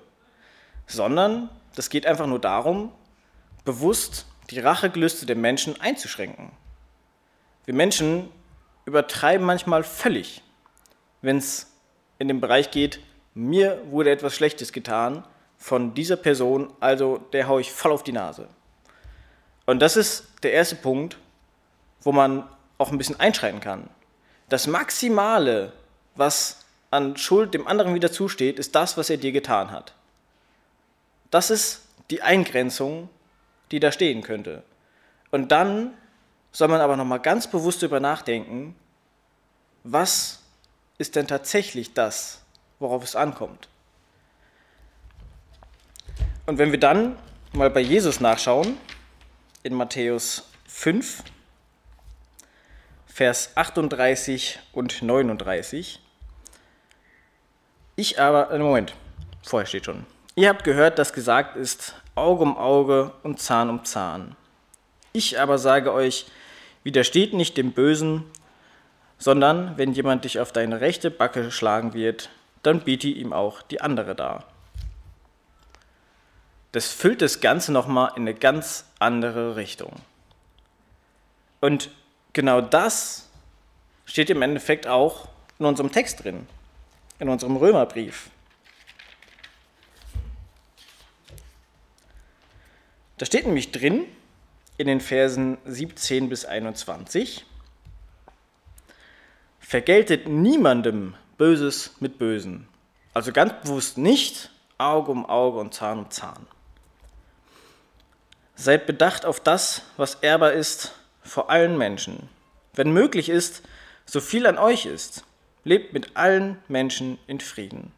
sondern 0.86 1.48
das 1.76 1.88
geht 1.88 2.04
einfach 2.04 2.26
nur 2.26 2.40
darum, 2.40 2.92
bewusst 3.64 4.26
die 4.50 4.58
Rachegelüste 4.58 5.26
der 5.26 5.36
Menschen 5.36 5.80
einzuschränken. 5.80 6.50
Wir 7.64 7.74
Menschen 7.74 8.28
übertreiben 8.84 9.46
manchmal 9.46 9.84
völlig 9.84 10.42
wenn 11.22 11.38
es 11.38 11.72
in 12.18 12.28
den 12.28 12.40
Bereich 12.40 12.70
geht, 12.70 13.00
mir 13.34 13.80
wurde 13.90 14.10
etwas 14.10 14.34
Schlechtes 14.34 14.72
getan 14.72 15.24
von 15.56 15.94
dieser 15.94 16.16
Person, 16.16 16.72
also 16.80 17.18
der 17.32 17.48
haue 17.48 17.60
ich 17.60 17.70
voll 17.70 17.92
auf 17.92 18.02
die 18.02 18.12
Nase. 18.12 18.48
Und 19.66 19.80
das 19.80 19.96
ist 19.96 20.26
der 20.42 20.52
erste 20.52 20.76
Punkt, 20.76 21.18
wo 22.02 22.12
man 22.12 22.48
auch 22.78 22.90
ein 22.90 22.98
bisschen 22.98 23.20
einschreiten 23.20 23.60
kann. 23.60 23.88
Das 24.48 24.66
Maximale, 24.66 25.72
was 26.16 26.64
an 26.90 27.16
Schuld 27.16 27.54
dem 27.54 27.68
anderen 27.68 27.94
wieder 27.94 28.10
zusteht, 28.10 28.58
ist 28.58 28.74
das, 28.74 28.96
was 28.96 29.10
er 29.10 29.18
dir 29.18 29.32
getan 29.32 29.70
hat. 29.70 29.94
Das 31.30 31.50
ist 31.50 31.82
die 32.10 32.22
Eingrenzung, 32.22 33.08
die 33.70 33.78
da 33.78 33.92
stehen 33.92 34.22
könnte. 34.22 34.64
Und 35.30 35.52
dann 35.52 35.94
soll 36.50 36.68
man 36.68 36.80
aber 36.80 36.96
nochmal 36.96 37.20
ganz 37.20 37.46
bewusst 37.46 37.82
darüber 37.82 38.00
nachdenken, 38.00 38.74
was 39.84 40.39
ist 41.00 41.16
denn 41.16 41.26
tatsächlich 41.26 41.94
das, 41.94 42.42
worauf 42.78 43.02
es 43.02 43.16
ankommt? 43.16 43.68
Und 46.44 46.58
wenn 46.58 46.72
wir 46.72 46.78
dann 46.78 47.16
mal 47.52 47.70
bei 47.70 47.80
Jesus 47.80 48.20
nachschauen, 48.20 48.76
in 49.62 49.74
Matthäus 49.74 50.50
5, 50.68 51.24
Vers 53.06 53.52
38 53.54 54.58
und 54.72 55.00
39. 55.00 56.00
Ich 57.96 58.20
aber, 58.20 58.50
äh, 58.50 58.58
Moment, 58.58 58.94
vorher 59.42 59.66
steht 59.66 59.86
schon. 59.86 60.04
Ihr 60.34 60.50
habt 60.50 60.64
gehört, 60.64 60.98
dass 60.98 61.14
gesagt 61.14 61.56
ist, 61.56 61.94
Auge 62.14 62.42
um 62.42 62.58
Auge 62.58 63.12
und 63.22 63.40
Zahn 63.40 63.70
um 63.70 63.86
Zahn. 63.86 64.36
Ich 65.14 65.40
aber 65.40 65.56
sage 65.56 65.94
euch, 65.94 66.26
widersteht 66.84 67.32
nicht 67.32 67.56
dem 67.56 67.72
Bösen, 67.72 68.24
sondern 69.20 69.76
wenn 69.76 69.92
jemand 69.92 70.24
dich 70.24 70.40
auf 70.40 70.50
deine 70.50 70.80
rechte 70.80 71.10
Backe 71.10 71.52
schlagen 71.52 71.92
wird, 71.92 72.30
dann 72.64 72.80
biete 72.80 73.06
ihm 73.06 73.32
auch 73.32 73.62
die 73.62 73.80
andere 73.80 74.16
dar. 74.16 74.44
Das 76.72 76.88
füllt 76.88 77.20
das 77.20 77.40
Ganze 77.40 77.70
nochmal 77.70 78.12
in 78.16 78.22
eine 78.22 78.34
ganz 78.34 78.86
andere 78.98 79.56
Richtung. 79.56 79.92
Und 81.60 81.90
genau 82.32 82.60
das 82.60 83.28
steht 84.06 84.30
im 84.30 84.42
Endeffekt 84.42 84.86
auch 84.86 85.28
in 85.58 85.66
unserem 85.66 85.92
Text 85.92 86.24
drin, 86.24 86.46
in 87.18 87.28
unserem 87.28 87.56
Römerbrief. 87.56 88.30
Da 93.18 93.26
steht 93.26 93.44
nämlich 93.44 93.70
drin, 93.70 94.06
in 94.78 94.86
den 94.86 95.02
Versen 95.02 95.58
17 95.66 96.30
bis 96.30 96.46
21, 96.46 97.44
vergeltet 99.70 100.26
niemandem 100.26 101.14
Böses 101.38 101.94
mit 102.00 102.18
Bösen. 102.18 102.66
Also 103.14 103.30
ganz 103.30 103.52
bewusst 103.62 103.98
nicht 103.98 104.50
Auge 104.78 105.12
um 105.12 105.24
Auge 105.24 105.60
und 105.60 105.72
Zahn 105.72 106.00
um 106.00 106.10
Zahn. 106.10 106.44
Seid 108.56 108.86
bedacht 108.86 109.24
auf 109.24 109.38
das, 109.38 109.82
was 109.96 110.16
ehrbar 110.16 110.54
ist 110.54 110.96
vor 111.22 111.50
allen 111.50 111.78
Menschen. 111.78 112.28
Wenn 112.74 112.92
möglich 112.92 113.28
ist, 113.28 113.62
so 114.06 114.20
viel 114.20 114.48
an 114.48 114.58
euch 114.58 114.86
ist, 114.86 115.22
lebt 115.62 115.92
mit 115.92 116.16
allen 116.16 116.58
Menschen 116.66 117.20
in 117.28 117.38
Frieden. 117.38 117.92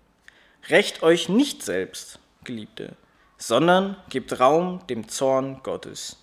Recht 0.69 1.03
euch 1.03 1.31
nicht 1.31 1.63
selbst, 1.63 2.19
Geliebte, 2.45 2.97
sondern 3.39 3.97
gebt 4.11 4.39
Raum 4.39 4.87
dem 4.91 5.09
Zorn 5.09 5.63
Gottes. 5.63 6.19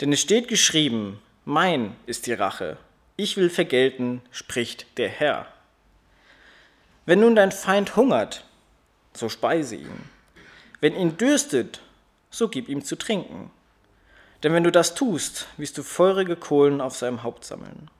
Denn 0.00 0.12
es 0.12 0.20
steht 0.20 0.48
geschrieben, 0.48 1.22
mein 1.44 1.94
ist 2.06 2.26
die 2.26 2.32
Rache, 2.32 2.78
ich 3.22 3.36
will 3.36 3.50
vergelten, 3.50 4.22
spricht 4.30 4.98
der 4.98 5.08
Herr. 5.08 5.46
Wenn 7.06 7.20
nun 7.20 7.34
dein 7.34 7.52
Feind 7.52 7.96
hungert, 7.96 8.44
so 9.14 9.28
speise 9.28 9.76
ihn. 9.76 10.10
Wenn 10.80 10.96
ihn 10.96 11.16
dürstet, 11.16 11.80
so 12.30 12.48
gib 12.48 12.68
ihm 12.68 12.84
zu 12.84 12.96
trinken. 12.96 13.50
Denn 14.42 14.52
wenn 14.52 14.64
du 14.64 14.72
das 14.72 14.94
tust, 14.94 15.46
wirst 15.56 15.78
du 15.78 15.82
feurige 15.82 16.36
Kohlen 16.36 16.80
auf 16.80 16.96
seinem 16.96 17.22
Haupt 17.22 17.44
sammeln. 17.44 17.90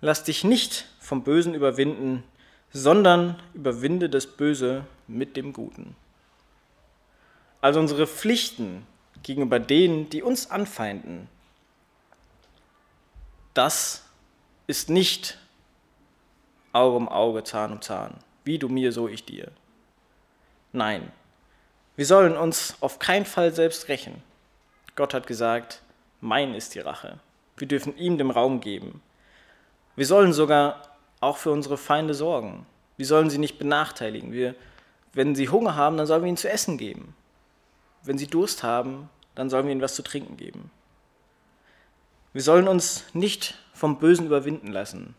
Lass 0.00 0.22
dich 0.22 0.44
nicht 0.44 0.86
vom 1.00 1.24
Bösen 1.24 1.54
überwinden, 1.54 2.22
sondern 2.72 3.40
überwinde 3.54 4.08
das 4.08 4.26
Böse 4.26 4.84
mit 5.08 5.36
dem 5.36 5.52
Guten. 5.52 5.96
Also 7.60 7.80
unsere 7.80 8.06
Pflichten 8.06 8.86
gegenüber 9.22 9.58
denen, 9.58 10.10
die 10.10 10.22
uns 10.22 10.50
anfeinden, 10.50 11.28
das 13.54 14.05
ist 14.66 14.90
nicht 14.90 15.38
Auge 16.72 16.96
um 16.96 17.08
Auge, 17.08 17.44
Zahn 17.44 17.72
um 17.72 17.82
Zahn. 17.82 18.18
wie 18.44 18.58
du 18.58 18.68
mir, 18.68 18.92
so 18.92 19.08
ich 19.08 19.24
dir. 19.24 19.50
Nein, 20.72 21.10
wir 21.96 22.06
sollen 22.06 22.36
uns 22.36 22.76
auf 22.80 22.98
keinen 22.98 23.24
Fall 23.24 23.52
selbst 23.52 23.88
rächen. 23.88 24.22
Gott 24.94 25.14
hat 25.14 25.26
gesagt, 25.26 25.82
mein 26.20 26.54
ist 26.54 26.74
die 26.74 26.80
Rache. 26.80 27.18
Wir 27.56 27.66
dürfen 27.66 27.96
ihm 27.96 28.18
den 28.18 28.30
Raum 28.30 28.60
geben. 28.60 29.02
Wir 29.96 30.06
sollen 30.06 30.32
sogar 30.32 30.82
auch 31.20 31.38
für 31.38 31.50
unsere 31.50 31.78
Feinde 31.78 32.14
sorgen. 32.14 32.66
Wir 32.96 33.06
sollen 33.06 33.30
sie 33.30 33.38
nicht 33.38 33.58
benachteiligen. 33.58 34.32
Wir, 34.32 34.54
wenn 35.12 35.34
sie 35.34 35.48
Hunger 35.48 35.74
haben, 35.74 35.96
dann 35.96 36.06
sollen 36.06 36.22
wir 36.22 36.28
ihnen 36.28 36.36
zu 36.36 36.50
essen 36.50 36.78
geben. 36.78 37.14
Wenn 38.02 38.18
sie 38.18 38.26
Durst 38.26 38.62
haben, 38.62 39.08
dann 39.34 39.50
sollen 39.50 39.66
wir 39.66 39.72
ihnen 39.72 39.82
was 39.82 39.94
zu 39.94 40.02
trinken 40.02 40.36
geben. 40.36 40.70
Wir 42.36 42.42
sollen 42.42 42.68
uns 42.68 43.06
nicht 43.14 43.54
vom 43.72 43.98
Bösen 43.98 44.26
überwinden 44.26 44.70
lassen, 44.70 45.14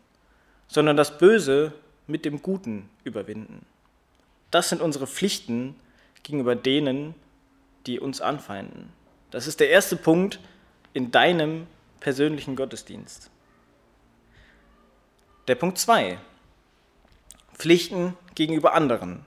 sondern 0.68 0.96
das 0.96 1.18
Böse 1.18 1.72
mit 2.06 2.24
dem 2.24 2.42
Guten 2.42 2.88
überwinden. 3.02 3.66
Das 4.52 4.68
sind 4.68 4.80
unsere 4.80 5.08
Pflichten 5.08 5.74
gegenüber 6.22 6.54
denen, 6.54 7.16
die 7.88 7.98
uns 7.98 8.20
anfeinden. 8.20 8.92
Das 9.32 9.48
ist 9.48 9.58
der 9.58 9.68
erste 9.68 9.96
Punkt 9.96 10.38
in 10.92 11.10
deinem 11.10 11.66
persönlichen 11.98 12.54
Gottesdienst. 12.54 13.32
Der 15.48 15.56
Punkt 15.56 15.78
2. 15.78 16.18
Pflichten 17.52 18.16
gegenüber 18.36 18.74
anderen. 18.74 19.24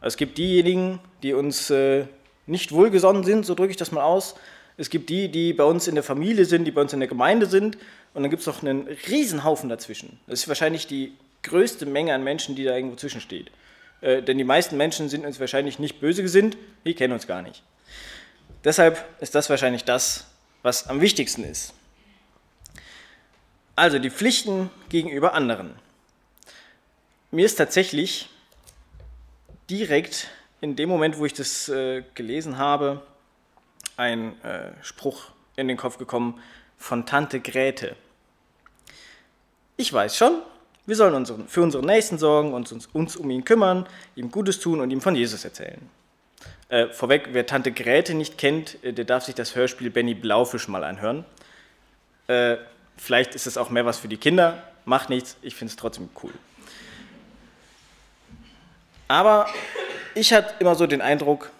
Es 0.00 0.16
gibt 0.16 0.38
diejenigen, 0.38 1.00
die 1.24 1.32
uns 1.32 1.70
äh, 1.70 2.06
nicht 2.46 2.70
wohlgesonnen 2.70 3.24
sind, 3.24 3.44
so 3.44 3.56
drücke 3.56 3.72
ich 3.72 3.76
das 3.76 3.90
mal 3.90 4.04
aus. 4.04 4.36
Es 4.76 4.90
gibt 4.90 5.08
die, 5.08 5.28
die 5.28 5.52
bei 5.52 5.64
uns 5.64 5.86
in 5.86 5.94
der 5.94 6.04
Familie 6.04 6.44
sind, 6.44 6.64
die 6.64 6.70
bei 6.70 6.80
uns 6.80 6.92
in 6.92 7.00
der 7.00 7.08
Gemeinde 7.08 7.46
sind. 7.46 7.76
Und 8.12 8.22
dann 8.22 8.30
gibt 8.30 8.40
es 8.40 8.46
noch 8.46 8.62
einen 8.62 8.88
Riesenhaufen 9.08 9.68
dazwischen. 9.68 10.18
Das 10.26 10.40
ist 10.40 10.48
wahrscheinlich 10.48 10.86
die 10.86 11.12
größte 11.42 11.86
Menge 11.86 12.14
an 12.14 12.24
Menschen, 12.24 12.56
die 12.56 12.64
da 12.64 12.74
irgendwo 12.74 12.96
zwischensteht. 12.96 13.50
Äh, 14.00 14.22
denn 14.22 14.38
die 14.38 14.44
meisten 14.44 14.76
Menschen 14.76 15.08
sind 15.08 15.24
uns 15.24 15.38
wahrscheinlich 15.40 15.78
nicht 15.78 16.00
böse 16.00 16.22
gesinnt, 16.22 16.56
die 16.84 16.94
kennen 16.94 17.12
uns 17.12 17.26
gar 17.26 17.42
nicht. 17.42 17.62
Deshalb 18.64 19.04
ist 19.20 19.34
das 19.34 19.50
wahrscheinlich 19.50 19.84
das, 19.84 20.26
was 20.62 20.88
am 20.88 21.00
wichtigsten 21.00 21.44
ist. 21.44 21.74
Also 23.76 23.98
die 23.98 24.10
Pflichten 24.10 24.70
gegenüber 24.88 25.34
anderen. 25.34 25.74
Mir 27.30 27.44
ist 27.44 27.56
tatsächlich 27.56 28.28
direkt 29.68 30.28
in 30.60 30.76
dem 30.76 30.88
Moment, 30.88 31.18
wo 31.18 31.26
ich 31.26 31.32
das 31.32 31.68
äh, 31.68 32.02
gelesen 32.14 32.58
habe, 32.58 33.02
ein 33.96 34.40
äh, 34.42 34.72
Spruch 34.82 35.30
in 35.56 35.68
den 35.68 35.76
Kopf 35.76 35.98
gekommen 35.98 36.40
von 36.76 37.06
Tante 37.06 37.40
Gräte. 37.40 37.96
Ich 39.76 39.92
weiß 39.92 40.16
schon, 40.16 40.42
wir 40.86 40.96
sollen 40.96 41.14
unseren, 41.14 41.48
für 41.48 41.62
unseren 41.62 41.86
Nächsten 41.86 42.18
sorgen 42.18 42.52
und 42.52 42.70
uns, 42.70 42.86
uns, 42.92 43.16
um 43.16 43.30
ihn 43.30 43.44
kümmern, 43.44 43.86
ihm 44.16 44.30
Gutes 44.30 44.60
tun 44.60 44.80
und 44.80 44.90
ihm 44.90 45.00
von 45.00 45.16
Jesus 45.16 45.44
erzählen. 45.44 45.80
Äh, 46.68 46.88
vorweg, 46.88 47.28
wer 47.32 47.46
Tante 47.46 47.72
Gräte 47.72 48.14
nicht 48.14 48.38
kennt, 48.38 48.82
äh, 48.84 48.92
der 48.92 49.04
darf 49.04 49.24
sich 49.24 49.34
das 49.34 49.54
Hörspiel 49.54 49.90
Benny 49.90 50.14
Blaufisch 50.14 50.68
mal 50.68 50.84
anhören. 50.84 51.24
Äh, 52.26 52.56
vielleicht 52.96 53.34
ist 53.34 53.46
es 53.46 53.56
auch 53.56 53.70
mehr 53.70 53.86
was 53.86 53.98
für 53.98 54.08
die 54.08 54.16
Kinder, 54.16 54.62
macht 54.84 55.10
nichts, 55.10 55.36
ich 55.42 55.54
finde 55.54 55.70
es 55.70 55.76
trotzdem 55.76 56.08
cool. 56.22 56.32
Aber 59.08 59.46
ich 60.14 60.32
hatte 60.32 60.54
immer 60.58 60.74
so 60.74 60.86
den 60.86 61.00
Eindruck, 61.00 61.50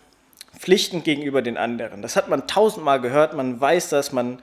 Pflichten 0.65 1.03
gegenüber 1.03 1.43
den 1.43 1.59
anderen. 1.59 2.01
Das 2.01 2.17
hat 2.17 2.31
man 2.31 2.47
tausendmal 2.47 2.99
gehört, 2.99 3.35
man 3.35 3.61
weiß 3.61 3.91
das, 3.91 4.13
man 4.13 4.41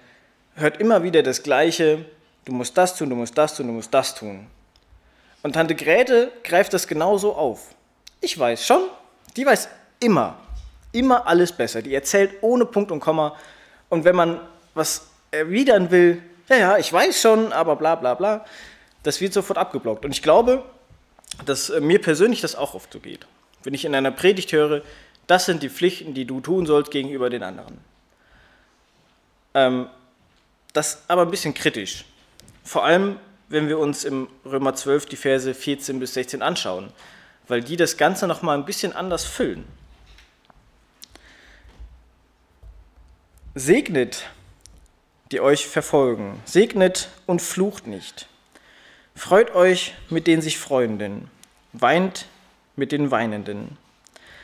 hört 0.54 0.80
immer 0.80 1.01
wieder 1.01 1.24
das 1.24 1.42
Gleiche. 1.42 2.06
Du 2.46 2.54
musst 2.54 2.78
das 2.78 2.96
tun, 2.96 3.10
du 3.10 3.16
musst 3.16 3.36
das 3.40 3.56
tun, 3.56 3.66
du 3.66 3.74
musst 3.74 3.92
das 3.92 4.13
tun. 4.13 4.46
Und 5.42 5.54
Tante 5.54 5.74
Gräte 5.74 6.32
greift 6.44 6.74
das 6.74 6.88
genauso 6.88 7.34
auf. 7.34 7.74
Ich 8.20 8.38
weiß 8.38 8.63
schon, 8.63 8.84
die 9.36 9.48
weiß 9.48 9.68
immer, 10.00 10.38
immer 10.92 11.25
alles 11.25 11.51
besser. 11.51 11.82
Die 11.82 11.96
erzählt 11.96 12.36
ohne 12.42 12.68
Punkt 12.68 12.92
und 12.92 13.00
Komma. 13.00 13.36
Und 13.90 14.04
wenn 14.04 14.16
man 14.16 14.42
was 14.75 15.08
erwidern 15.32 15.90
will, 15.90 16.22
ja, 16.50 16.56
ja, 16.56 16.78
ich 16.78 16.94
weiß 16.94 17.20
schon, 17.20 17.51
aber 17.51 17.75
bla 17.77 17.96
bla 17.96 18.14
bla, 18.14 18.46
das 19.01 19.22
wird 19.22 19.34
sofort 19.34 19.57
abgeblockt. 19.57 20.05
Und 20.05 20.12
ich 20.12 20.22
glaube, 20.22 20.64
dass 21.48 21.72
äh, 21.72 21.81
mir 21.81 22.00
persönlich 22.00 22.42
das 22.42 22.55
auch 22.55 22.75
oft 22.75 22.94
so 22.94 23.00
geht. 23.00 23.25
Wenn 23.64 23.74
ich 23.74 23.86
in 23.86 23.96
einer 23.96 24.12
Predigt 24.12 24.51
höre, 24.51 24.84
das 25.27 25.46
sind 25.46 25.64
die 25.64 25.70
Pflichten, 25.70 26.14
die 26.14 26.25
du 26.25 26.42
tun 26.42 26.66
sollst 26.66 26.92
gegenüber 26.92 27.29
den 27.29 27.44
anderen. 27.44 27.77
Ähm, 29.53 29.88
das 30.74 31.03
aber 31.07 31.24
ein 31.24 31.31
bisschen 31.31 31.53
kritisch. 31.53 32.05
Vor 32.64 32.86
allem, 32.86 33.18
wenn 33.50 33.68
wir 33.68 33.79
uns 33.79 34.05
im 34.05 34.27
Römer 34.46 34.75
12 34.75 35.07
die 35.07 35.16
Verse 35.16 35.53
14 35.53 36.00
bis 36.00 36.14
16 36.14 36.42
anschauen, 36.42 36.92
weil 37.48 37.62
die 37.62 37.75
das 37.75 37.98
Ganze 37.98 38.27
nochmal 38.27 38.57
ein 38.57 38.66
bisschen 38.66 38.94
anders 38.94 39.25
füllen. 39.25 39.66
Segnet, 43.53 44.29
die 45.31 45.42
euch 45.42 45.68
verfolgen, 45.68 46.42
segnet 46.46 47.10
und 47.25 47.42
flucht 47.42 47.88
nicht. 47.88 48.27
Freut 49.16 49.53
euch 49.53 49.94
mit 50.10 50.27
den 50.27 50.42
sich 50.42 50.57
Freuenden, 50.57 51.29
weint 51.74 52.27
mit 52.77 52.94
den 52.94 53.12
Weinenden. 53.12 53.77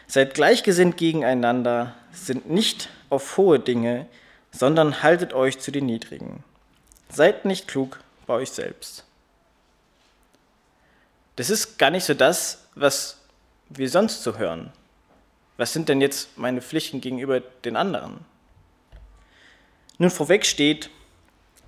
Seid 0.07 0.33
gleichgesinnt 0.33 0.97
gegeneinander, 0.97 1.93
sind 2.11 2.49
nicht 2.49 2.89
auf 3.09 3.37
hohe 3.37 3.59
Dinge, 3.59 4.07
sondern 4.51 5.03
haltet 5.03 5.33
euch 5.33 5.59
zu 5.59 5.71
den 5.71 5.85
Niedrigen. 5.85 6.43
Seid 7.09 7.45
nicht 7.45 7.67
klug 7.67 7.99
bei 8.25 8.33
euch 8.33 8.51
selbst. 8.51 9.03
Das 11.35 11.49
ist 11.49 11.77
gar 11.77 11.91
nicht 11.91 12.05
so 12.05 12.13
das, 12.13 12.67
was 12.73 13.19
wir 13.69 13.89
sonst 13.89 14.23
so 14.23 14.37
hören. 14.37 14.71
Was 15.57 15.73
sind 15.73 15.89
denn 15.89 16.01
jetzt 16.01 16.37
meine 16.37 16.61
Pflichten 16.61 17.01
gegenüber 17.01 17.39
den 17.39 17.75
anderen? 17.75 18.25
Nun 19.97 20.09
vorweg 20.09 20.45
steht, 20.45 20.89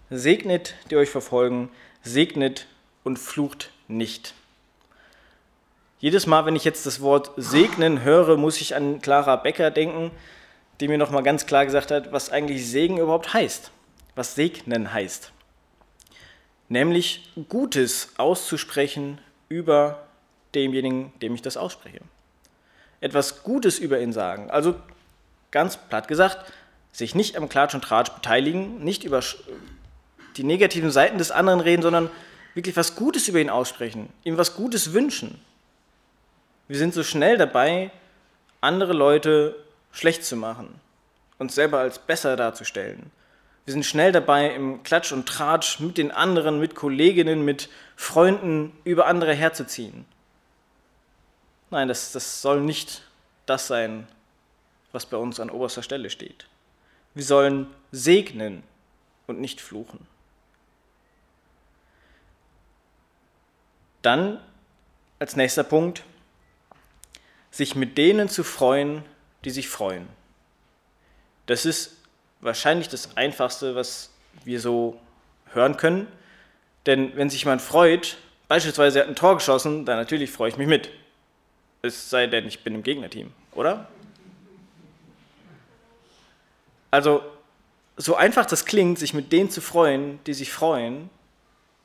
segnet, 0.10 0.76
die 0.90 0.96
euch 0.96 1.10
verfolgen, 1.10 1.70
segnet 2.04 2.68
und 3.04 3.18
flucht 3.18 3.72
nicht. 3.88 4.34
Jedes 6.02 6.28
Mal, 6.28 6.46
wenn 6.46 6.56
ich 6.56 6.64
jetzt 6.64 6.86
das 6.86 7.02
Wort 7.02 7.32
segnen 7.36 8.04
höre, 8.04 8.38
muss 8.38 8.62
ich 8.62 8.74
an 8.74 9.02
Clara 9.02 9.36
Becker 9.36 9.70
denken, 9.70 10.12
die 10.80 10.88
mir 10.88 10.98
nochmal 10.98 11.24
ganz 11.24 11.46
klar 11.46 11.66
gesagt 11.66 11.92
hat, 11.92 12.14
was 12.14 12.32
eigentlich 12.32 12.66
Segen 12.66 12.98
überhaupt 12.98 13.34
heißt, 13.34 13.70
was 14.16 14.34
segnen 14.34 14.94
heißt. 14.94 15.34
Nämlich 16.70 17.30
Gutes 17.50 18.14
auszusprechen 18.16 19.20
über 19.50 20.08
demjenigen, 20.56 21.12
dem 21.22 21.36
ich 21.36 21.42
das 21.42 21.58
ausspreche. 21.58 22.00
Etwas 23.02 23.44
Gutes 23.44 23.78
über 23.78 24.00
ihn 24.00 24.14
sagen. 24.14 24.50
Also 24.52 24.76
ganz 25.52 25.76
platt 25.76 26.08
gesagt, 26.08 26.54
sich 26.94 27.14
nicht 27.14 27.36
am 27.36 27.50
Klatsch 27.50 27.74
und 27.74 27.84
Tratsch 27.84 28.12
beteiligen, 28.12 28.82
nicht 28.84 29.04
über 29.04 29.22
die 30.38 30.44
negativen 30.44 30.92
Seiten 30.92 31.18
des 31.18 31.32
anderen 31.32 31.60
reden, 31.60 31.82
sondern 31.82 32.10
wirklich 32.54 32.78
was 32.78 32.96
Gutes 32.96 33.28
über 33.28 33.40
ihn 33.40 33.50
aussprechen, 33.50 34.08
ihm 34.24 34.38
was 34.38 34.56
Gutes 34.56 34.94
wünschen. 34.94 35.42
Wir 36.70 36.78
sind 36.78 36.94
so 36.94 37.04
schnell 37.04 37.36
dabei, 37.36 37.90
andere 38.62 38.94
Leute 38.94 39.56
schlecht 39.92 40.24
zu 40.24 40.36
machen, 40.36 40.80
uns 41.40 41.56
selber 41.56 41.80
als 41.80 41.98
besser 41.98 42.36
darzustellen. 42.36 43.12
Wir 43.66 43.74
sind 43.74 43.88
schnell 43.88 44.12
dabei, 44.12 44.54
im 44.54 44.84
Klatsch 44.84 45.12
und 45.12 45.28
Tratsch 45.28 45.80
mit 45.80 45.98
den 45.98 46.12
anderen, 46.12 46.60
mit 46.60 46.76
Kolleginnen, 46.76 47.44
mit 47.44 47.70
Freunden 47.96 48.72
über 48.84 49.08
andere 49.08 49.34
herzuziehen. 49.34 50.06
Nein, 51.72 51.88
das, 51.88 52.12
das 52.12 52.44
soll 52.44 52.62
nicht 52.62 53.02
das 53.48 53.66
sein, 53.66 54.08
was 54.92 55.08
bei 55.08 55.18
uns 55.18 55.40
an 55.40 55.50
oberster 55.50 55.82
Stelle 55.82 56.12
steht. 56.12 56.46
Wir 57.16 57.24
sollen 57.24 57.66
segnen 57.92 58.62
und 59.26 59.42
nicht 59.42 59.60
fluchen. 59.60 60.06
Dann 64.04 64.40
als 65.18 65.36
nächster 65.36 65.64
Punkt 65.64 66.04
sich 67.52 67.76
mit 67.76 67.98
denen 67.98 68.30
zu 68.30 68.44
freuen, 68.44 69.04
die 69.44 69.50
sich 69.50 69.70
freuen. 69.70 70.08
Das 71.46 71.66
ist 71.66 71.98
wahrscheinlich 72.42 72.90
das 72.90 73.18
Einfachste, 73.18 73.76
was 73.76 74.12
wir 74.44 74.60
so 74.60 75.00
hören 75.54 75.78
können. 75.78 76.08
Denn 76.86 77.16
wenn 77.16 77.30
sich 77.30 77.44
jemand 77.44 77.62
freut, 77.62 78.18
beispielsweise 78.48 79.00
er 79.00 79.04
hat 79.04 79.10
ein 79.10 79.16
Tor 79.16 79.36
geschossen, 79.36 79.86
dann 79.86 79.98
natürlich 79.98 80.32
freue 80.32 80.50
ich 80.50 80.58
mich 80.58 80.68
mit. 80.68 80.90
Es 81.82 82.10
sei 82.10 82.28
denn, 82.28 82.48
ich 82.48 82.64
bin 82.64 82.76
im 82.76 82.84
Gegnerteam, 82.84 83.32
oder? 83.54 83.88
Also, 86.92 87.24
so 87.98 88.16
einfach 88.16 88.46
das 88.46 88.66
klingt, 88.66 88.98
sich 89.00 89.14
mit 89.14 89.32
denen 89.32 89.50
zu 89.50 89.62
freuen, 89.62 90.20
die 90.26 90.34
sich 90.34 90.52
freuen, 90.52 91.10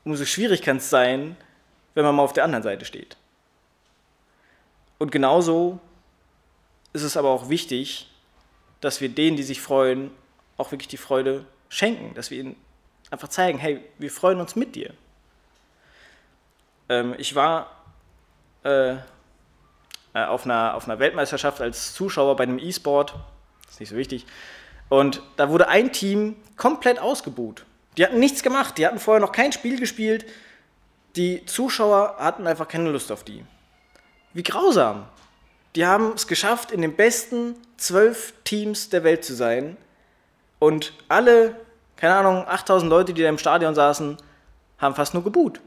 umso 0.03 0.25
schwierig 0.25 0.61
kann 0.61 0.77
es 0.77 0.89
sein, 0.89 1.37
wenn 1.93 2.03
man 2.03 2.15
mal 2.15 2.23
auf 2.23 2.33
der 2.33 2.43
anderen 2.43 2.63
Seite 2.63 2.85
steht. 2.85 3.17
Und 4.97 5.11
genauso 5.11 5.79
ist 6.93 7.03
es 7.03 7.17
aber 7.17 7.29
auch 7.29 7.49
wichtig, 7.49 8.09
dass 8.81 9.01
wir 9.01 9.09
denen, 9.09 9.37
die 9.37 9.43
sich 9.43 9.61
freuen, 9.61 10.11
auch 10.57 10.71
wirklich 10.71 10.87
die 10.87 10.97
Freude 10.97 11.45
schenken, 11.69 12.13
dass 12.13 12.31
wir 12.31 12.39
ihnen 12.39 12.55
einfach 13.11 13.27
zeigen, 13.27 13.57
hey, 13.57 13.83
wir 13.97 14.11
freuen 14.11 14.39
uns 14.39 14.55
mit 14.55 14.75
dir. 14.75 14.93
Ähm, 16.87 17.15
ich 17.17 17.35
war 17.35 17.71
äh, 18.63 18.95
äh, 20.15 20.23
auf, 20.25 20.45
einer, 20.45 20.75
auf 20.75 20.85
einer 20.85 20.99
Weltmeisterschaft 20.99 21.61
als 21.61 21.93
Zuschauer 21.93 22.35
bei 22.37 22.43
einem 22.43 22.57
E-Sport. 22.57 23.15
Ist 23.69 23.79
nicht 23.79 23.89
so 23.89 23.97
wichtig. 23.97 24.25
Und 24.87 25.21
da 25.35 25.49
wurde 25.49 25.67
ein 25.67 25.91
Team 25.91 26.35
komplett 26.55 26.99
ausgebuht. 26.99 27.65
Die 27.97 28.05
hatten 28.05 28.19
nichts 28.19 28.43
gemacht, 28.43 28.77
die 28.77 28.85
hatten 28.85 28.99
vorher 28.99 29.19
noch 29.19 29.31
kein 29.31 29.51
Spiel 29.51 29.79
gespielt. 29.79 30.25
Die 31.15 31.45
Zuschauer 31.45 32.15
hatten 32.17 32.45
einfach 32.47 32.67
keine 32.67 32.91
Lust 32.91 33.11
auf 33.11 33.23
die. 33.23 33.43
Wie 34.35 34.43
grausam. 34.43 35.05
Die 35.75 35.85
haben 35.85 36.11
es 36.13 36.27
geschafft, 36.27 36.71
in 36.71 36.81
den 36.81 36.95
besten 36.95 37.55
zwölf 37.77 38.33
Teams 38.43 38.89
der 38.89 39.05
Welt 39.05 39.23
zu 39.23 39.33
sein. 39.33 39.77
Und 40.59 40.91
alle, 41.07 41.55
keine 41.95 42.15
Ahnung, 42.15 42.45
8000 42.45 42.89
Leute, 42.89 43.13
die 43.13 43.21
da 43.21 43.29
im 43.29 43.37
Stadion 43.37 43.73
saßen, 43.73 44.17
haben 44.77 44.95
fast 44.95 45.13
nur 45.13 45.23
gebuht. 45.23 45.61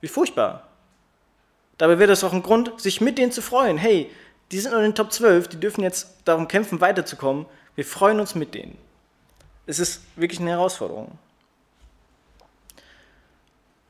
Wie 0.00 0.08
furchtbar. 0.08 0.66
Dabei 1.78 2.00
wäre 2.00 2.08
das 2.08 2.24
auch 2.24 2.32
ein 2.32 2.42
Grund, 2.42 2.80
sich 2.80 3.00
mit 3.00 3.18
denen 3.18 3.30
zu 3.30 3.40
freuen. 3.40 3.78
Hey, 3.78 4.10
die 4.50 4.58
sind 4.58 4.72
in 4.72 4.82
den 4.82 4.94
Top 4.96 5.12
12, 5.12 5.46
die 5.46 5.60
dürfen 5.60 5.84
jetzt 5.84 6.16
darum 6.24 6.48
kämpfen, 6.48 6.80
weiterzukommen. 6.80 7.46
Wir 7.76 7.84
freuen 7.84 8.18
uns 8.18 8.34
mit 8.34 8.52
denen. 8.52 8.76
Es 9.66 9.78
ist 9.78 10.02
wirklich 10.16 10.40
eine 10.40 10.50
Herausforderung. 10.50 11.18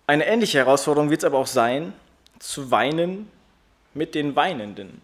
Eine 0.06 0.26
ähnliche 0.26 0.58
Herausforderung 0.58 1.08
wird 1.08 1.20
es 1.20 1.24
aber 1.24 1.38
auch 1.38 1.46
sein, 1.46 1.94
zu 2.38 2.70
weinen 2.70 3.30
mit 3.94 4.14
den 4.14 4.36
Weinenden. 4.36 5.02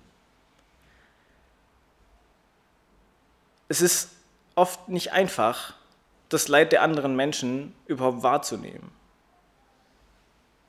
Es 3.69 3.81
ist 3.81 4.11
oft 4.55 4.89
nicht 4.89 5.13
einfach, 5.13 5.75
das 6.29 6.49
Leid 6.49 6.73
der 6.73 6.83
anderen 6.83 7.17
Menschen 7.17 7.75
überhaupt 7.87 8.23
wahrzunehmen. 8.23 8.91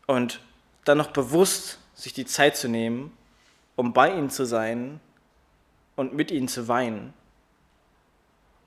Und 0.07 0.41
dann 0.85 0.97
noch 0.97 1.11
bewusst 1.11 1.79
sich 1.93 2.13
die 2.13 2.25
Zeit 2.25 2.57
zu 2.57 2.67
nehmen, 2.67 3.15
um 3.75 3.93
bei 3.93 4.13
ihnen 4.13 4.29
zu 4.29 4.45
sein 4.45 4.99
und 5.95 6.13
mit 6.13 6.31
ihnen 6.31 6.47
zu 6.47 6.67
weinen, 6.67 7.13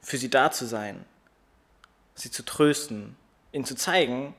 für 0.00 0.18
sie 0.18 0.30
da 0.30 0.50
zu 0.50 0.66
sein, 0.66 1.04
sie 2.14 2.30
zu 2.30 2.44
trösten, 2.44 3.16
ihnen 3.52 3.64
zu 3.64 3.74
zeigen, 3.74 4.34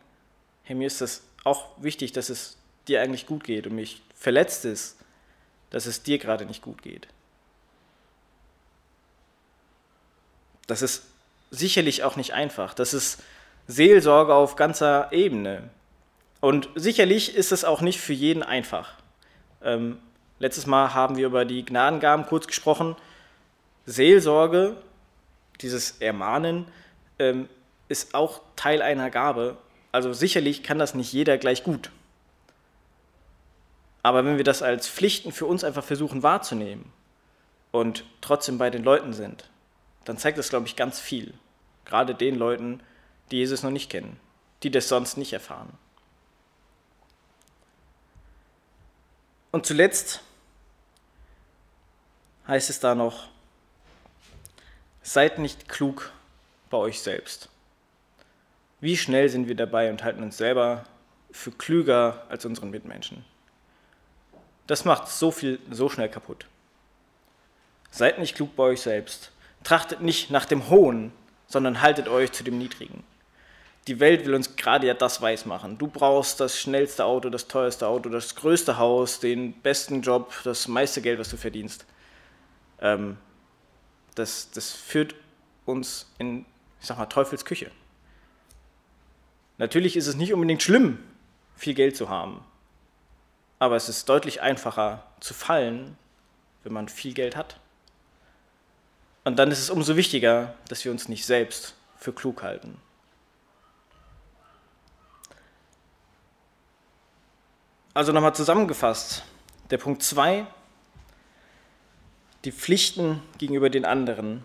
hey, 0.63 0.75
mir 0.75 0.87
ist 0.87 1.01
das 1.01 1.23
auch 1.43 1.69
wichtig, 1.77 2.11
dass 2.11 2.29
es 2.29 2.57
dir 2.87 3.01
eigentlich 3.01 3.25
gut 3.25 3.43
geht 3.43 3.67
und 3.67 3.75
mich 3.75 4.01
verletzt 4.15 4.65
ist, 4.65 4.97
dass 5.73 5.87
es 5.87 6.03
dir 6.03 6.19
gerade 6.19 6.45
nicht 6.45 6.61
gut 6.61 6.83
geht. 6.83 7.07
Das 10.67 10.81
ist 10.81 11.03
sicherlich 11.51 12.03
auch 12.03 12.15
nicht 12.15 12.33
einfach. 12.33 12.73
Das 12.73 12.93
ist 12.93 13.21
Seelsorge 13.67 14.35
auf 14.35 14.55
ganzer 14.55 15.11
Ebene. 15.11 15.69
Und 16.39 16.69
sicherlich 16.75 17.35
ist 17.35 17.51
es 17.51 17.65
auch 17.65 17.81
nicht 17.81 17.99
für 17.99 18.13
jeden 18.13 18.43
einfach. 18.43 18.93
Ähm, 19.63 19.97
letztes 20.37 20.67
Mal 20.67 20.93
haben 20.93 21.17
wir 21.17 21.25
über 21.25 21.43
die 21.43 21.65
Gnadengaben 21.65 22.27
kurz 22.27 22.45
gesprochen. 22.45 22.95
Seelsorge, 23.87 24.77
dieses 25.61 26.01
Ermahnen, 26.01 26.67
ähm, 27.17 27.49
ist 27.89 28.13
auch 28.13 28.41
Teil 28.55 28.83
einer 28.83 29.09
Gabe. 29.09 29.57
Also 29.91 30.13
sicherlich 30.13 30.61
kann 30.61 30.77
das 30.77 30.93
nicht 30.93 31.11
jeder 31.11 31.39
gleich 31.39 31.63
gut. 31.63 31.89
Aber 34.03 34.25
wenn 34.25 34.37
wir 34.37 34.43
das 34.43 34.61
als 34.61 34.87
Pflichten 34.87 35.31
für 35.31 35.45
uns 35.45 35.63
einfach 35.63 35.83
versuchen 35.83 36.23
wahrzunehmen 36.23 36.91
und 37.71 38.03
trotzdem 38.21 38.57
bei 38.57 38.69
den 38.69 38.83
Leuten 38.83 39.13
sind, 39.13 39.49
dann 40.03 40.17
zeigt 40.17 40.37
das, 40.37 40.49
glaube 40.49 40.67
ich, 40.67 40.75
ganz 40.75 40.99
viel. 40.99 41.33
Gerade 41.85 42.13
den 42.13 42.35
Leuten, 42.35 42.81
die 43.31 43.37
Jesus 43.37 43.63
noch 43.63 43.71
nicht 43.71 43.89
kennen, 43.89 44.19
die 44.61 44.71
das 44.71 44.89
sonst 44.89 45.17
nicht 45.17 45.31
erfahren. 45.31 45.71
Und 49.51 49.65
zuletzt 49.65 50.21
heißt 52.47 52.69
es 52.69 52.79
da 52.81 52.95
noch, 52.95 53.29
seid 55.01 55.39
nicht 55.39 55.69
klug 55.69 56.11
bei 56.69 56.77
euch 56.77 57.01
selbst. 57.01 57.49
Wie 58.81 58.97
schnell 58.97 59.29
sind 59.29 59.47
wir 59.47 59.55
dabei 59.55 59.89
und 59.89 60.03
halten 60.03 60.23
uns 60.23 60.37
selber 60.37 60.83
für 61.31 61.51
klüger 61.51 62.25
als 62.27 62.45
unseren 62.45 62.69
Mitmenschen? 62.69 63.23
Das 64.67 64.85
macht 64.85 65.07
so 65.09 65.31
viel 65.31 65.59
so 65.69 65.89
schnell 65.89 66.09
kaputt. 66.09 66.45
Seid 67.91 68.19
nicht 68.19 68.35
klug 68.35 68.55
bei 68.55 68.63
euch 68.63 68.81
selbst. 68.81 69.31
Trachtet 69.63 70.01
nicht 70.01 70.31
nach 70.31 70.45
dem 70.45 70.69
Hohen, 70.69 71.11
sondern 71.47 71.81
haltet 71.81 72.07
euch 72.07 72.31
zu 72.31 72.43
dem 72.43 72.57
Niedrigen. 72.57 73.03
Die 73.87 73.99
Welt 73.99 74.25
will 74.25 74.33
uns 74.33 74.55
gerade 74.55 74.87
ja 74.87 74.93
das 74.93 75.21
weiß 75.21 75.45
machen. 75.45 75.77
Du 75.77 75.87
brauchst 75.87 76.39
das 76.39 76.59
schnellste 76.59 77.03
Auto, 77.03 77.29
das 77.29 77.47
teuerste 77.47 77.87
Auto, 77.87 78.09
das 78.09 78.35
größte 78.35 78.77
Haus, 78.77 79.19
den 79.19 79.53
besten 79.61 80.01
Job, 80.01 80.33
das 80.45 80.67
meiste 80.67 81.01
Geld, 81.01 81.19
was 81.19 81.29
du 81.29 81.37
verdienst. 81.37 81.85
Ähm, 82.79 83.17
das, 84.15 84.51
das 84.51 84.71
führt 84.71 85.15
uns 85.65 86.09
in, 86.17 86.45
ich 86.79 86.87
sag 86.87 86.97
mal, 86.97 87.07
Teufels 87.07 87.43
Küche. 87.43 87.71
Natürlich 89.57 89.97
ist 89.97 90.07
es 90.07 90.15
nicht 90.15 90.33
unbedingt 90.33 90.63
schlimm, 90.63 90.99
viel 91.55 91.73
Geld 91.73 91.97
zu 91.97 92.09
haben. 92.09 92.43
Aber 93.63 93.77
es 93.77 93.87
ist 93.87 94.09
deutlich 94.09 94.41
einfacher 94.41 95.05
zu 95.21 95.33
fallen, 95.33 95.97
wenn 96.65 96.73
man 96.73 96.89
viel 96.89 97.13
Geld 97.13 97.37
hat. 97.37 97.61
Und 99.23 99.39
dann 99.39 99.51
ist 99.51 99.59
es 99.59 99.69
umso 99.69 99.95
wichtiger, 99.95 100.53
dass 100.67 100.83
wir 100.83 100.91
uns 100.91 101.07
nicht 101.07 101.25
selbst 101.25 101.73
für 101.95 102.11
klug 102.11 102.43
halten. 102.43 102.77
Also 107.93 108.11
nochmal 108.11 108.35
zusammengefasst. 108.35 109.23
Der 109.69 109.77
Punkt 109.77 110.03
2, 110.03 110.45
die 112.43 112.51
Pflichten 112.51 113.21
gegenüber 113.37 113.69
den 113.69 113.85
anderen. 113.85 114.43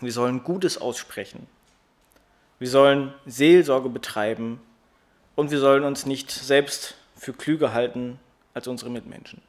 Wir 0.00 0.12
sollen 0.12 0.44
Gutes 0.44 0.78
aussprechen. 0.78 1.46
Wir 2.58 2.70
sollen 2.70 3.12
Seelsorge 3.26 3.90
betreiben 3.90 4.62
und 5.36 5.50
wir 5.50 5.58
sollen 5.58 5.84
uns 5.84 6.06
nicht 6.06 6.30
selbst 6.30 6.94
für 7.16 7.32
klüger 7.32 7.72
halten 7.72 8.18
als 8.52 8.68
unsere 8.68 8.90
Mitmenschen. 8.90 9.42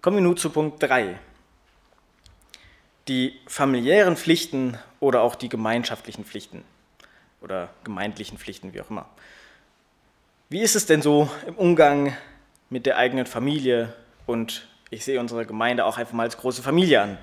Kommen 0.00 0.16
wir 0.18 0.22
nun 0.22 0.36
zu 0.36 0.50
Punkt 0.50 0.82
3 0.82 1.18
die 3.08 3.38
familiären 3.46 4.16
Pflichten 4.16 4.78
oder 5.00 5.22
auch 5.22 5.36
die 5.36 5.48
gemeinschaftlichen 5.48 6.24
Pflichten 6.24 6.64
oder 7.40 7.68
gemeindlichen 7.84 8.38
Pflichten, 8.38 8.74
wie 8.74 8.80
auch 8.80 8.90
immer. 8.90 9.08
Wie 10.48 10.60
ist 10.60 10.76
es 10.76 10.86
denn 10.86 11.02
so 11.02 11.30
im 11.46 11.54
Umgang 11.54 12.16
mit 12.70 12.86
der 12.86 12.96
eigenen 12.96 13.26
Familie 13.26 13.94
und 14.26 14.66
ich 14.90 15.04
sehe 15.04 15.20
unsere 15.20 15.46
Gemeinde 15.46 15.84
auch 15.84 15.98
einfach 15.98 16.14
mal 16.14 16.24
als 16.24 16.36
große 16.36 16.62
Familie 16.62 17.02
an? 17.02 17.18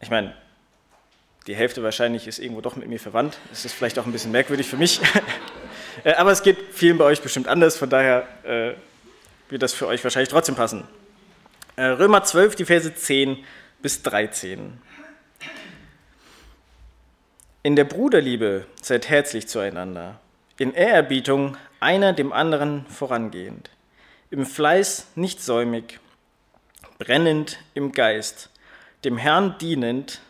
Ich 0.00 0.10
meine, 0.10 0.34
die 1.46 1.56
Hälfte 1.56 1.82
wahrscheinlich 1.82 2.26
ist 2.26 2.38
irgendwo 2.38 2.60
doch 2.60 2.76
mit 2.76 2.88
mir 2.88 3.00
verwandt. 3.00 3.38
Das 3.48 3.64
ist 3.64 3.72
vielleicht 3.72 3.98
auch 3.98 4.06
ein 4.06 4.12
bisschen 4.12 4.32
merkwürdig 4.32 4.66
für 4.66 4.76
mich. 4.76 5.00
Äh, 6.04 6.14
aber 6.14 6.32
es 6.32 6.42
geht 6.42 6.58
vielen 6.72 6.98
bei 6.98 7.04
euch 7.04 7.20
bestimmt 7.20 7.48
anders, 7.48 7.76
von 7.76 7.90
daher 7.90 8.26
äh, 8.44 8.74
wird 9.50 9.62
das 9.62 9.72
für 9.72 9.86
euch 9.86 10.02
wahrscheinlich 10.04 10.28
trotzdem 10.28 10.54
passen. 10.54 10.86
Äh, 11.76 11.84
Römer 11.84 12.24
12, 12.24 12.56
die 12.56 12.64
Verse 12.64 12.94
10 12.94 13.44
bis 13.80 14.02
13. 14.02 14.80
In 17.62 17.76
der 17.76 17.84
Bruderliebe 17.84 18.66
seid 18.80 19.08
herzlich 19.08 19.48
zueinander, 19.48 20.20
in 20.58 20.74
Ehrerbietung 20.74 21.56
einer 21.80 22.12
dem 22.12 22.32
anderen 22.32 22.86
vorangehend, 22.86 23.70
im 24.30 24.46
Fleiß 24.46 25.08
nicht 25.14 25.42
säumig, 25.42 26.00
brennend 26.98 27.58
im 27.74 27.92
Geist, 27.92 28.50
dem 29.04 29.16
Herrn 29.16 29.56
dienend, 29.58 30.20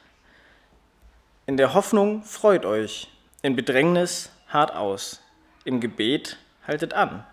in 1.46 1.56
der 1.56 1.72
Hoffnung 1.74 2.22
freut 2.24 2.66
euch, 2.66 3.08
in 3.42 3.56
Bedrängnis 3.56 4.30
hart 4.48 4.74
aus, 4.74 5.22
im 5.64 5.80
Gebet 5.80 6.38
haltet 6.66 6.94
an. 6.94 7.24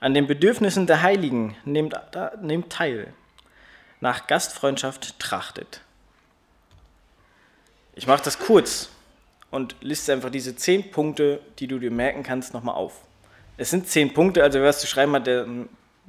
An 0.00 0.14
den 0.14 0.26
Bedürfnissen 0.26 0.86
der 0.86 1.02
Heiligen 1.02 1.56
nehmt, 1.64 1.94
nehmt 2.40 2.70
teil 2.70 3.12
nach 4.00 4.26
Gastfreundschaft 4.26 5.18
trachtet. 5.18 5.80
Ich 7.94 8.06
mache 8.06 8.22
das 8.22 8.38
kurz 8.38 8.90
und 9.50 9.76
liste 9.80 10.12
einfach 10.12 10.30
diese 10.30 10.56
zehn 10.56 10.90
Punkte, 10.90 11.40
die 11.58 11.68
du 11.68 11.78
dir 11.78 11.90
merken 11.90 12.22
kannst, 12.22 12.52
nochmal 12.52 12.74
auf. 12.74 13.00
Es 13.56 13.70
sind 13.70 13.88
zehn 13.88 14.12
Punkte, 14.12 14.42
also 14.42 14.58
wer 14.60 14.68
es 14.68 14.80
zu 14.80 14.86
schreiben 14.86 15.14
hat, 15.14 15.26
der 15.26 15.46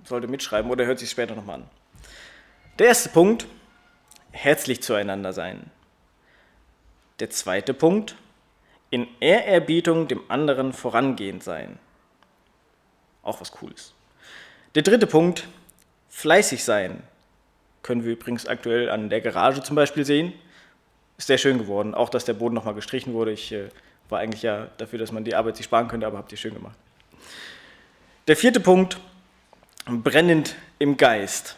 sollte 0.04 0.28
mitschreiben 0.28 0.70
oder 0.70 0.86
hört 0.86 1.00
sich 1.00 1.10
später 1.10 1.36
nochmal 1.36 1.60
an. 1.60 1.70
Der 2.80 2.88
erste 2.88 3.10
Punkt, 3.10 3.46
herzlich 4.32 4.82
zueinander 4.84 5.32
sein. 5.32 5.72
Der 7.20 7.30
zweite 7.30 7.74
Punkt, 7.74 8.16
in 8.96 9.10
Ehrerbietung 9.20 10.08
dem 10.08 10.22
anderen 10.30 10.72
vorangehend 10.72 11.44
sein. 11.44 11.78
Auch 13.24 13.42
was 13.42 13.52
Cooles. 13.52 13.94
Der 14.74 14.84
dritte 14.84 15.06
Punkt, 15.06 15.50
fleißig 16.08 16.64
sein, 16.64 17.04
können 17.84 18.06
wir 18.06 18.14
übrigens 18.14 18.48
aktuell 18.48 18.90
an 18.90 19.10
der 19.10 19.20
Garage 19.20 19.62
zum 19.62 19.76
Beispiel 19.76 20.06
sehen. 20.06 20.32
Ist 21.18 21.28
sehr 21.28 21.38
schön 21.38 21.58
geworden. 21.58 21.94
Auch, 21.94 22.08
dass 22.08 22.24
der 22.24 22.36
Boden 22.36 22.56
nochmal 22.56 22.74
gestrichen 22.74 23.12
wurde. 23.12 23.34
Ich 23.34 23.52
äh, 23.52 23.68
war 24.08 24.20
eigentlich 24.20 24.44
ja 24.44 24.70
dafür, 24.78 24.98
dass 24.98 25.12
man 25.12 25.26
die 25.26 25.36
Arbeit 25.36 25.58
sich 25.58 25.66
sparen 25.66 25.90
könnte, 25.90 26.08
aber 26.08 26.18
habt 26.18 26.32
ihr 26.32 26.38
schön 26.38 26.54
gemacht. 26.54 26.78
Der 28.30 28.38
vierte 28.38 28.62
Punkt, 28.62 28.98
brennend 29.88 30.56
im 30.80 30.96
Geist. 30.96 31.58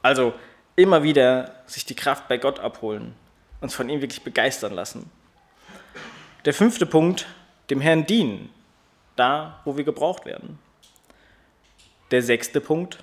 Also 0.00 0.32
immer 0.76 1.02
wieder 1.02 1.56
sich 1.66 1.84
die 1.84 1.94
Kraft 1.94 2.26
bei 2.26 2.38
Gott 2.38 2.58
abholen, 2.58 3.14
uns 3.60 3.74
von 3.74 3.90
ihm 3.90 4.00
wirklich 4.00 4.22
begeistern 4.22 4.72
lassen. 4.72 5.10
Der 6.44 6.52
fünfte 6.52 6.84
Punkt, 6.84 7.26
dem 7.70 7.80
Herrn 7.80 8.04
dienen, 8.04 8.50
da 9.16 9.60
wo 9.64 9.76
wir 9.76 9.84
gebraucht 9.84 10.26
werden. 10.26 10.58
Der 12.10 12.22
sechste 12.22 12.60
Punkt, 12.60 12.98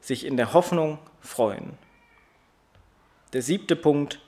sich 0.00 0.24
in 0.24 0.38
der 0.38 0.54
Hoffnung 0.54 0.98
freuen. 1.20 1.76
Der 3.34 3.42
siebte 3.42 3.76
Punkt, 3.76 4.18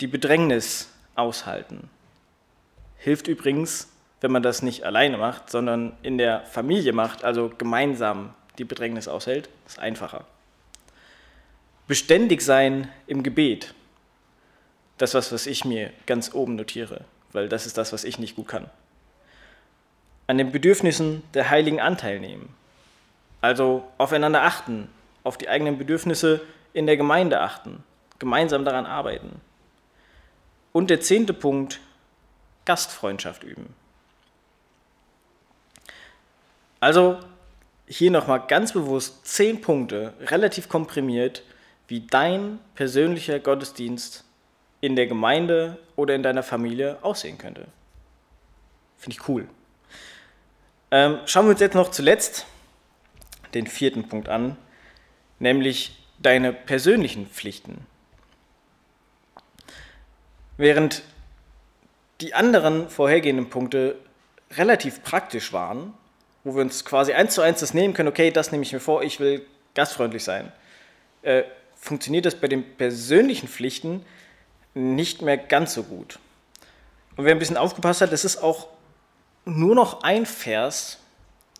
die 0.00 0.06
Bedrängnis 0.06 0.92
aushalten. 1.16 1.90
Hilft 2.98 3.26
übrigens, 3.26 3.88
wenn 4.20 4.30
man 4.30 4.42
das 4.42 4.62
nicht 4.62 4.84
alleine 4.84 5.18
macht, 5.18 5.50
sondern 5.50 5.96
in 6.02 6.18
der 6.18 6.44
Familie 6.46 6.92
macht, 6.92 7.24
also 7.24 7.50
gemeinsam 7.56 8.32
die 8.58 8.64
Bedrängnis 8.64 9.08
aushält, 9.08 9.48
ist 9.66 9.78
einfacher. 9.78 10.24
Beständig 11.86 12.42
sein 12.42 12.88
im 13.06 13.22
Gebet. 13.22 13.74
Das, 14.98 15.14
was, 15.14 15.32
was 15.32 15.46
ich 15.46 15.64
mir 15.64 15.92
ganz 16.06 16.34
oben 16.34 16.56
notiere, 16.56 17.04
weil 17.32 17.48
das 17.48 17.66
ist 17.66 17.76
das, 17.76 17.92
was 17.92 18.04
ich 18.04 18.18
nicht 18.18 18.36
gut 18.36 18.48
kann. 18.48 18.70
An 20.26 20.38
den 20.38 20.52
Bedürfnissen 20.52 21.22
der 21.34 21.50
Heiligen 21.50 21.80
Anteil 21.80 22.18
nehmen. 22.18 22.54
Also 23.40 23.86
aufeinander 23.98 24.42
achten, 24.42 24.88
auf 25.22 25.36
die 25.38 25.48
eigenen 25.48 25.78
Bedürfnisse 25.78 26.40
in 26.72 26.86
der 26.86 26.96
Gemeinde 26.96 27.40
achten, 27.40 27.84
gemeinsam 28.18 28.64
daran 28.64 28.86
arbeiten. 28.86 29.40
Und 30.72 30.90
der 30.90 31.00
zehnte 31.00 31.32
Punkt, 31.32 31.80
Gastfreundschaft 32.64 33.44
üben. 33.44 33.74
Also 36.80 37.18
hier 37.86 38.10
nochmal 38.10 38.44
ganz 38.46 38.72
bewusst 38.72 39.26
zehn 39.26 39.60
Punkte, 39.60 40.12
relativ 40.20 40.68
komprimiert, 40.68 41.42
wie 41.88 42.00
dein 42.00 42.58
persönlicher 42.74 43.38
Gottesdienst 43.38 44.25
in 44.80 44.96
der 44.96 45.06
Gemeinde 45.06 45.78
oder 45.96 46.14
in 46.14 46.22
deiner 46.22 46.42
Familie 46.42 46.98
aussehen 47.02 47.38
könnte. 47.38 47.66
Finde 48.98 49.16
ich 49.18 49.28
cool. 49.28 49.48
Ähm, 50.90 51.18
schauen 51.26 51.46
wir 51.46 51.50
uns 51.50 51.60
jetzt 51.60 51.74
noch 51.74 51.90
zuletzt 51.90 52.46
den 53.54 53.66
vierten 53.66 54.08
Punkt 54.08 54.28
an, 54.28 54.56
nämlich 55.38 55.98
deine 56.18 56.52
persönlichen 56.52 57.26
Pflichten. 57.26 57.86
Während 60.56 61.02
die 62.20 62.34
anderen 62.34 62.88
vorhergehenden 62.88 63.50
Punkte 63.50 63.96
relativ 64.52 65.02
praktisch 65.02 65.52
waren, 65.52 65.92
wo 66.44 66.54
wir 66.54 66.62
uns 66.62 66.84
quasi 66.84 67.12
eins 67.12 67.34
zu 67.34 67.42
eins 67.42 67.60
das 67.60 67.74
nehmen 67.74 67.92
können, 67.92 68.08
okay, 68.08 68.30
das 68.30 68.52
nehme 68.52 68.62
ich 68.62 68.72
mir 68.72 68.80
vor, 68.80 69.02
ich 69.02 69.20
will 69.20 69.44
gastfreundlich 69.74 70.24
sein, 70.24 70.52
äh, 71.22 71.42
funktioniert 71.74 72.24
das 72.24 72.36
bei 72.36 72.48
den 72.48 72.64
persönlichen 72.76 73.48
Pflichten 73.48 74.04
nicht 74.76 75.22
mehr 75.22 75.38
ganz 75.38 75.72
so 75.74 75.82
gut. 75.82 76.18
Und 77.16 77.24
wer 77.24 77.34
ein 77.34 77.38
bisschen 77.38 77.56
aufgepasst 77.56 78.02
hat, 78.02 78.12
es 78.12 78.24
ist 78.26 78.36
auch 78.36 78.68
nur 79.46 79.74
noch 79.74 80.02
ein 80.02 80.26
Vers, 80.26 80.98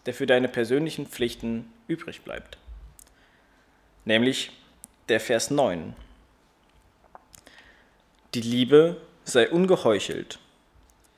der 0.05 0.13
für 0.13 0.27
deine 0.27 0.49
persönlichen 0.49 1.07
Pflichten 1.07 1.73
übrig 1.89 2.23
bleibt. 2.23 2.59
Nämlich 4.05 4.53
der 5.09 5.19
Vers 5.19 5.51
9. 5.51 5.97
Die 8.35 8.43
Liebe 8.43 9.01
sei 9.25 9.49
ungeheuchelt, 9.49 10.39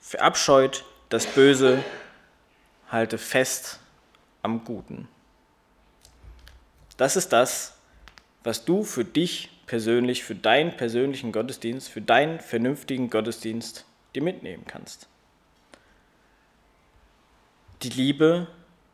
verabscheut 0.00 0.84
das 1.08 1.26
Böse, 1.26 1.82
halte 2.90 3.18
fest 3.18 3.80
am 4.42 4.64
Guten. 4.64 5.08
Das 6.96 7.16
ist 7.16 7.32
das, 7.32 7.74
was 8.44 8.64
du 8.64 8.84
für 8.84 9.04
dich 9.04 9.50
persönlich, 9.68 10.24
für 10.24 10.34
deinen 10.34 10.76
persönlichen 10.76 11.30
Gottesdienst, 11.30 11.88
für 11.88 12.00
deinen 12.00 12.40
vernünftigen 12.40 13.10
Gottesdienst 13.10 13.84
dir 14.14 14.22
mitnehmen 14.22 14.64
kannst. 14.66 15.06
Die 17.82 17.90
Liebe 17.90 18.48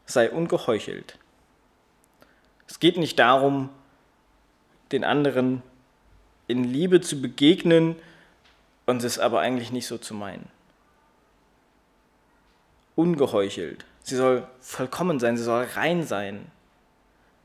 sei 0.04 0.30
ungeheuchelt. 0.30 1.18
Es 2.68 2.80
geht 2.80 2.98
nicht 2.98 3.18
darum, 3.18 3.70
den 4.92 5.04
anderen 5.04 5.62
in 6.46 6.64
Liebe 6.64 7.00
zu 7.00 7.22
begegnen 7.22 7.96
und 8.84 9.02
es 9.02 9.18
aber 9.18 9.40
eigentlich 9.40 9.72
nicht 9.72 9.86
so 9.86 9.96
zu 9.96 10.12
meinen. 10.12 10.48
Ungeheuchelt. 12.96 13.86
Sie 14.02 14.16
soll 14.16 14.46
vollkommen 14.60 15.18
sein, 15.18 15.36
sie 15.38 15.44
soll 15.44 15.64
rein 15.74 16.04
sein. 16.04 16.50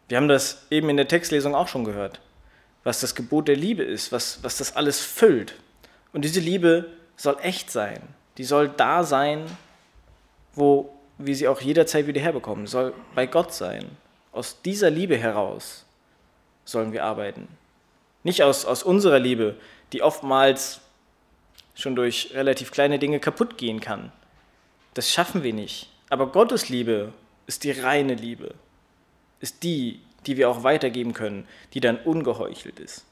Wir 0.10 0.18
haben 0.18 0.28
das 0.28 0.66
eben 0.70 0.90
in 0.90 0.98
der 0.98 1.08
Textlesung 1.08 1.56
auch 1.56 1.68
schon 1.68 1.86
gehört, 1.86 2.20
was 2.84 3.02
das 3.02 3.16
Gebot 3.16 3.48
der 3.48 3.56
Liebe 3.56 3.84
ist, 3.84 4.12
was, 4.12 4.44
was 4.44 4.58
das 4.58 4.76
alles 4.76 5.02
füllt. 5.02 5.56
Und 6.14 6.24
diese 6.24 6.40
Liebe 6.40 6.90
soll 7.16 7.38
echt 7.42 7.72
sein. 7.72 8.02
Die 8.38 8.44
soll 8.44 8.70
da 8.70 9.04
sein, 9.04 9.46
wo 10.54 10.94
wir 11.18 11.36
sie 11.36 11.48
auch 11.48 11.62
jederzeit 11.62 12.08
wieder 12.08 12.22
herbekommen. 12.22 12.68
Soll 12.68 12.94
bei 13.16 13.28
Gott 13.28 13.54
sein. 13.54 13.86
Aus 14.32 14.62
dieser 14.62 14.90
Liebe 14.90 15.18
heraus 15.18 15.86
sollen 16.66 16.94
wir 16.94 17.04
arbeiten. 17.04 17.48
Nicht 18.24 18.44
aus, 18.44 18.66
aus 18.66 18.84
unserer 18.84 19.20
Liebe, 19.20 19.56
die 19.92 20.02
oftmals 20.02 20.82
schon 21.76 21.96
durch 21.96 22.32
relativ 22.34 22.72
kleine 22.72 23.00
Dinge 23.00 23.20
kaputt 23.20 23.58
gehen 23.58 23.80
kann. 23.80 24.12
Das 24.94 25.12
schaffen 25.12 25.44
wir 25.44 25.54
nicht. 25.54 25.90
Aber 26.10 26.28
Gottes 26.28 26.70
Liebe 26.70 27.14
ist 27.48 27.64
die 27.64 27.72
reine 27.72 28.16
Liebe, 28.16 28.54
ist 29.40 29.64
die, 29.64 30.02
die 30.26 30.38
wir 30.38 30.50
auch 30.50 30.64
weitergeben 30.64 31.14
können, 31.14 31.48
die 31.74 31.80
dann 31.80 31.98
ungeheuchelt 31.98 32.80
ist. 32.80 33.06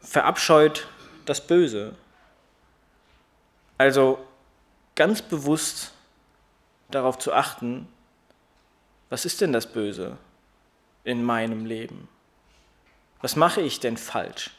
Verabscheut 0.00 0.86
das 1.24 1.46
Böse. 1.46 1.96
Also 3.78 4.24
ganz 4.94 5.20
bewusst 5.20 5.92
darauf 6.90 7.18
zu 7.18 7.32
achten, 7.32 7.88
was 9.08 9.24
ist 9.24 9.40
denn 9.40 9.52
das 9.52 9.72
Böse 9.72 10.16
in 11.04 11.22
meinem 11.22 11.66
Leben? 11.66 12.08
Was 13.20 13.36
mache 13.36 13.60
ich 13.60 13.80
denn 13.80 13.96
falsch? 13.96 14.50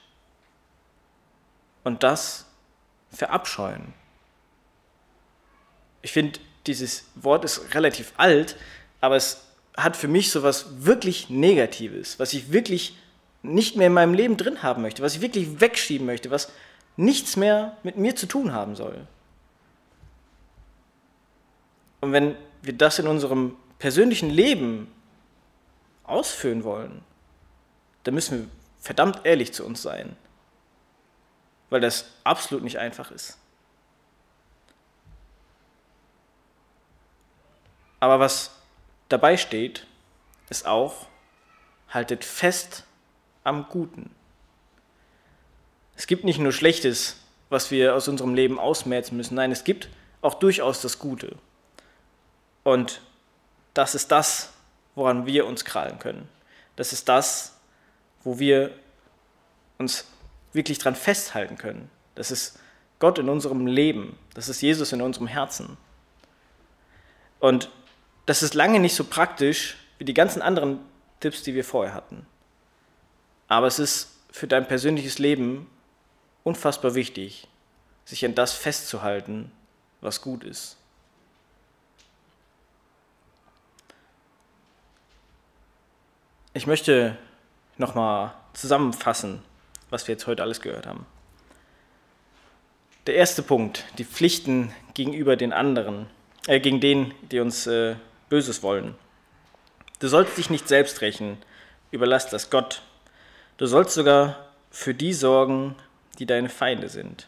Und 1.84 2.04
das 2.04 2.46
verabscheuen. 3.12 3.94
Ich 6.02 6.12
finde, 6.12 6.40
dieses 6.66 7.06
Wort 7.16 7.46
ist 7.46 7.74
relativ 7.74 8.14
alt, 8.18 8.58
aber 9.02 9.16
es 9.16 9.44
hat 9.76 9.96
für 9.96 10.08
mich 10.08 10.32
so 10.32 10.44
was 10.44 10.86
wirklich 10.86 11.30
Negatives, 11.30 12.20
was 12.20 12.34
ich 12.34 12.52
wirklich 12.52 12.98
nicht 13.44 13.76
mehr 13.76 13.88
in 13.88 13.94
meinem 13.94 14.14
Leben 14.14 14.38
drin 14.38 14.64
haben 14.64 14.82
möchte, 14.82 15.04
was 15.04 15.16
ich 15.16 15.22
wirklich 15.22 15.62
wegschieben 15.62 16.06
möchte, 16.06 16.32
was 16.32 16.52
nichts 16.98 17.36
mehr 17.36 17.78
mit 17.84 17.98
mir 17.98 18.16
zu 18.16 18.26
tun 18.26 18.52
haben 18.52 18.76
soll. 18.76 19.08
Und 22.02 22.12
wenn 22.12 22.36
wir 22.62 22.74
das 22.74 23.00
in 23.00 23.08
unserem 23.08 23.56
persönlichen 23.80 24.30
Leben 24.30 24.92
ausführen 26.04 26.64
wollen, 26.64 27.04
dann 28.04 28.14
müssen 28.14 28.40
wir 28.40 28.48
verdammt 28.80 29.26
ehrlich 29.26 29.54
zu 29.54 29.66
uns 29.66 29.82
sein, 29.82 30.16
weil 31.70 31.82
das 31.82 32.06
absolut 32.24 32.64
nicht 32.64 32.80
einfach 32.80 33.12
ist. 33.12 33.38
Aber 38.00 38.20
was 38.20 38.52
dabei 39.10 39.38
steht, 39.38 39.86
ist 40.50 40.66
auch, 40.66 41.08
haltet 41.90 42.24
fest 42.24 42.84
am 43.44 43.68
Guten. 43.70 44.10
Es 45.96 46.08
gibt 46.08 46.24
nicht 46.24 46.40
nur 46.40 46.52
Schlechtes, 46.52 47.18
was 47.50 47.72
wir 47.72 47.96
aus 47.96 48.08
unserem 48.08 48.36
Leben 48.36 48.60
ausmerzen 48.60 49.18
müssen, 49.18 49.36
nein, 49.36 49.52
es 49.52 49.64
gibt 49.64 49.90
auch 50.22 50.36
durchaus 50.36 50.82
das 50.82 51.00
Gute. 51.00 51.38
Und 52.64 53.02
das 53.74 53.96
ist 53.96 54.12
das, 54.12 54.52
woran 54.96 55.26
wir 55.26 55.46
uns 55.46 55.64
krallen 55.64 56.00
können. 56.00 56.28
Das 56.76 56.92
ist 56.92 57.08
das, 57.08 57.56
wo 58.24 58.40
wir 58.40 58.72
uns 59.78 60.06
wirklich 60.54 60.80
dran 60.80 60.96
festhalten 60.96 61.58
können. 61.58 61.90
Das 62.16 62.32
ist 62.32 62.60
Gott 63.00 63.20
in 63.20 63.30
unserem 63.30 63.68
Leben. 63.68 64.18
Das 64.34 64.50
ist 64.50 64.62
Jesus 64.62 64.92
in 64.92 65.02
unserem 65.02 65.28
Herzen. 65.28 65.78
Und 67.40 67.70
das 68.28 68.44
ist 68.44 68.54
lange 68.54 68.80
nicht 68.80 68.94
so 68.94 69.06
praktisch 69.06 69.78
wie 69.98 70.06
die 70.06 70.14
ganzen 70.14 70.42
anderen 70.42 70.80
Tipps, 71.22 71.42
die 71.42 71.56
wir 71.56 71.64
vorher 71.64 71.96
hatten. 71.96 72.28
Aber 73.48 73.68
es 73.68 73.80
ist 73.80 74.12
für 74.30 74.48
dein 74.48 74.68
persönliches 74.68 75.18
Leben 75.18 75.68
unfassbar 76.44 76.94
wichtig, 76.94 77.48
sich 78.06 78.24
an 78.26 78.36
das 78.36 78.54
festzuhalten, 78.54 79.52
was 80.02 80.22
gut 80.22 80.44
ist. 80.44 80.76
Ich 86.54 86.68
möchte 86.68 87.18
nochmal 87.78 88.34
zusammenfassen, 88.54 89.42
was 89.90 90.08
wir 90.08 90.14
jetzt 90.14 90.28
heute 90.28 90.44
alles 90.44 90.60
gehört 90.60 90.86
haben. 90.86 91.06
Der 93.06 93.16
erste 93.16 93.42
Punkt, 93.42 93.86
die 93.98 94.04
Pflichten 94.04 94.74
gegenüber 94.96 95.38
den 95.38 95.54
anderen, 95.54 96.08
äh, 96.48 96.60
gegen 96.60 96.82
denen, 96.82 97.14
die 97.32 97.40
uns 97.40 97.68
äh, 97.68 97.96
Böses 98.30 98.64
wollen. 98.64 98.96
Du 100.00 100.08
sollst 100.08 100.38
dich 100.38 100.50
nicht 100.50 100.68
selbst 100.68 101.02
rächen, 101.02 101.38
überlass 101.92 102.30
das 102.30 102.50
Gott. 102.50 102.82
Du 103.58 103.66
sollst 103.66 103.94
sogar 103.94 104.48
für 104.70 104.94
die 104.94 105.14
sorgen, 105.14 105.76
die 106.20 106.26
deine 106.26 106.50
Feinde 106.50 106.90
sind. 106.90 107.28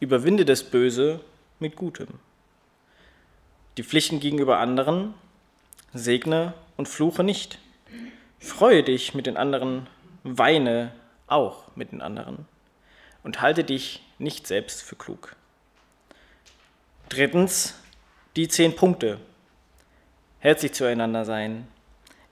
Überwinde 0.00 0.44
das 0.44 0.64
Böse 0.64 1.20
mit 1.60 1.76
Gutem. 1.76 2.08
Die 3.76 3.82
Pflichten 3.84 4.20
gegenüber 4.20 4.58
anderen, 4.58 5.14
segne 5.94 6.52
und 6.76 6.88
fluche 6.88 7.24
nicht. 7.24 7.58
Freue 8.38 8.82
dich 8.82 9.14
mit 9.14 9.26
den 9.26 9.36
anderen, 9.36 9.86
weine 10.24 10.92
auch 11.26 11.64
mit 11.76 11.92
den 11.92 12.02
anderen 12.02 12.46
und 13.22 13.40
halte 13.40 13.64
dich 13.64 14.02
nicht 14.18 14.46
selbst 14.46 14.82
für 14.82 14.96
klug. 14.96 15.36
Drittens, 17.08 17.74
die 18.36 18.48
zehn 18.48 18.74
Punkte. 18.76 19.18
Herzlich 20.40 20.72
zueinander 20.72 21.24
sein, 21.24 21.66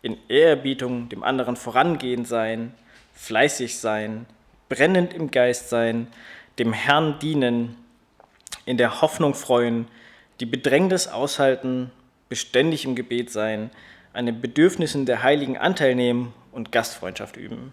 in 0.01 0.17
Ehrerbietung 0.29 1.09
dem 1.09 1.25
anderen 1.25 1.57
vorangehen 1.57 2.25
sein, 2.25 2.73
fleißig 3.15 3.79
sein, 3.79 4.27
brennend 4.69 5.13
im 5.13 5.33
Geist 5.33 5.71
sein, 5.71 6.07
dem 6.61 6.73
Herrn 6.73 7.19
dienen, 7.19 7.77
in 8.65 8.77
der 8.77 9.01
Hoffnung 9.01 9.35
freuen, 9.35 9.89
die 10.39 10.47
Bedrängnis 10.47 11.09
aushalten, 11.09 11.91
beständig 12.29 12.85
im 12.85 12.95
Gebet 12.95 13.31
sein, 13.31 13.71
an 14.13 14.27
den 14.27 14.41
Bedürfnissen 14.41 15.05
der 15.05 15.25
Heiligen 15.25 15.59
Anteil 15.59 15.95
nehmen 15.97 16.33
und 16.53 16.71
Gastfreundschaft 16.71 17.37
üben. 17.37 17.73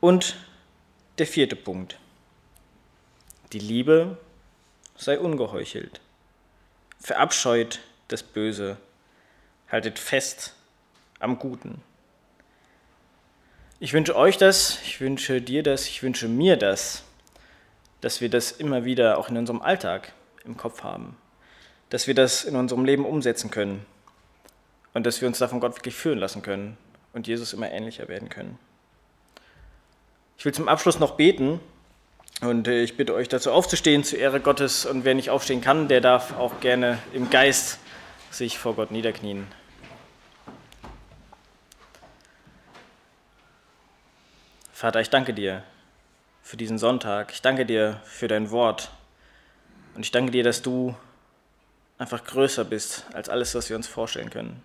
Und 0.00 0.36
der 1.18 1.26
vierte 1.26 1.56
Punkt. 1.56 1.98
Die 3.52 3.58
Liebe 3.58 4.18
sei 4.96 5.18
ungeheuchelt. 5.18 6.00
Verabscheut 6.98 7.80
das 8.12 8.22
Böse. 8.22 8.76
Haltet 9.70 9.98
fest 9.98 10.54
am 11.18 11.38
Guten. 11.38 11.82
Ich 13.78 13.92
wünsche 13.92 14.14
euch 14.16 14.36
das, 14.36 14.78
ich 14.84 15.00
wünsche 15.00 15.40
dir 15.40 15.62
das, 15.62 15.86
ich 15.86 16.02
wünsche 16.02 16.28
mir 16.28 16.56
das, 16.56 17.04
dass 18.00 18.20
wir 18.20 18.28
das 18.28 18.52
immer 18.52 18.84
wieder 18.84 19.16
auch 19.16 19.28
in 19.28 19.36
unserem 19.36 19.62
Alltag 19.62 20.12
im 20.44 20.56
Kopf 20.56 20.82
haben, 20.82 21.16
dass 21.88 22.06
wir 22.06 22.14
das 22.14 22.44
in 22.44 22.56
unserem 22.56 22.84
Leben 22.84 23.06
umsetzen 23.06 23.50
können 23.50 23.86
und 24.92 25.06
dass 25.06 25.20
wir 25.20 25.28
uns 25.28 25.38
davon 25.38 25.60
Gott 25.60 25.76
wirklich 25.76 25.94
führen 25.94 26.18
lassen 26.18 26.42
können 26.42 26.76
und 27.12 27.26
Jesus 27.26 27.52
immer 27.52 27.70
ähnlicher 27.70 28.08
werden 28.08 28.28
können. 28.28 28.58
Ich 30.36 30.44
will 30.44 30.52
zum 30.52 30.68
Abschluss 30.68 30.98
noch 30.98 31.16
beten 31.16 31.60
und 32.40 32.68
äh, 32.68 32.82
ich 32.82 32.96
bitte 32.96 33.14
euch 33.14 33.28
dazu 33.28 33.52
aufzustehen 33.52 34.04
zur 34.04 34.18
Ehre 34.18 34.40
Gottes 34.40 34.86
und 34.86 35.04
wer 35.04 35.14
nicht 35.14 35.30
aufstehen 35.30 35.60
kann, 35.60 35.88
der 35.88 36.00
darf 36.00 36.36
auch 36.38 36.60
gerne 36.60 36.98
im 37.12 37.30
Geist 37.30 37.78
sich 38.30 38.58
vor 38.58 38.74
Gott 38.74 38.90
niederknien. 38.90 39.46
Vater, 44.72 45.00
ich 45.00 45.10
danke 45.10 45.34
dir 45.34 45.62
für 46.42 46.56
diesen 46.56 46.78
Sonntag. 46.78 47.32
Ich 47.32 47.42
danke 47.42 47.66
dir 47.66 48.00
für 48.04 48.28
dein 48.28 48.50
Wort. 48.50 48.90
Und 49.94 50.04
ich 50.04 50.10
danke 50.10 50.32
dir, 50.32 50.42
dass 50.42 50.62
du 50.62 50.94
einfach 51.98 52.24
größer 52.24 52.64
bist 52.64 53.04
als 53.12 53.28
alles, 53.28 53.54
was 53.54 53.68
wir 53.68 53.76
uns 53.76 53.86
vorstellen 53.86 54.30
können. 54.30 54.62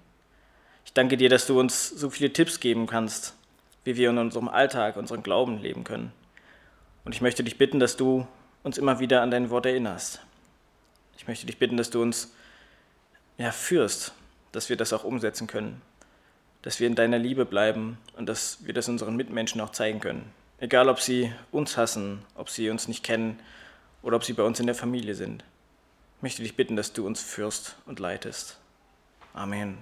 Ich 0.85 0.93
danke 0.93 1.17
dir, 1.17 1.27
dass 1.27 1.47
du 1.47 1.59
uns 1.59 1.89
so 1.89 2.09
viele 2.09 2.31
Tipps 2.31 2.59
geben 2.59 2.87
kannst, 2.87 3.35
wie 3.83 3.97
wir 3.97 4.09
in 4.09 4.17
unserem 4.17 4.47
Alltag 4.47 4.95
unseren 4.95 5.21
Glauben 5.21 5.61
leben 5.61 5.83
können. 5.83 6.13
Und 7.03 7.13
ich 7.13 7.21
möchte 7.21 7.43
dich 7.43 7.57
bitten, 7.57 7.79
dass 7.79 7.97
du 7.97 8.25
uns 8.63 8.77
immer 8.77 8.99
wieder 8.99 9.21
an 9.21 9.31
dein 9.31 9.49
Wort 9.49 9.65
erinnerst. 9.65 10.21
Ich 11.17 11.27
möchte 11.27 11.45
dich 11.45 11.57
bitten, 11.57 11.77
dass 11.77 11.89
du 11.89 12.01
uns 12.01 12.33
ja, 13.37 13.51
führst, 13.51 14.13
dass 14.51 14.69
wir 14.69 14.77
das 14.77 14.93
auch 14.93 15.03
umsetzen 15.03 15.47
können 15.47 15.81
dass 16.65 16.79
wir 16.79 16.87
in 16.87 16.95
deiner 16.95 17.19
Liebe 17.19 17.45
bleiben 17.45 17.99
und 18.17 18.27
dass 18.27 18.57
wir 18.65 18.73
das 18.73 18.89
unseren 18.89 19.15
Mitmenschen 19.15 19.61
auch 19.61 19.69
zeigen 19.69 19.99
können. 19.99 20.31
Egal, 20.57 20.89
ob 20.89 20.99
sie 20.99 21.31
uns 21.51 21.77
hassen, 21.77 22.25
ob 22.33 22.49
sie 22.49 22.71
uns 22.71 22.87
nicht 22.87 23.03
kennen 23.03 23.39
oder 24.01 24.15
ob 24.15 24.23
sie 24.23 24.33
bei 24.33 24.41
uns 24.41 24.59
in 24.59 24.65
der 24.65 24.73
Familie 24.73 25.13
sind. 25.13 25.43
Ich 26.17 26.23
möchte 26.23 26.41
dich 26.41 26.55
bitten, 26.55 26.75
dass 26.75 26.91
du 26.91 27.05
uns 27.05 27.21
führst 27.21 27.75
und 27.85 27.99
leitest. 27.99 28.57
Amen. 29.33 29.77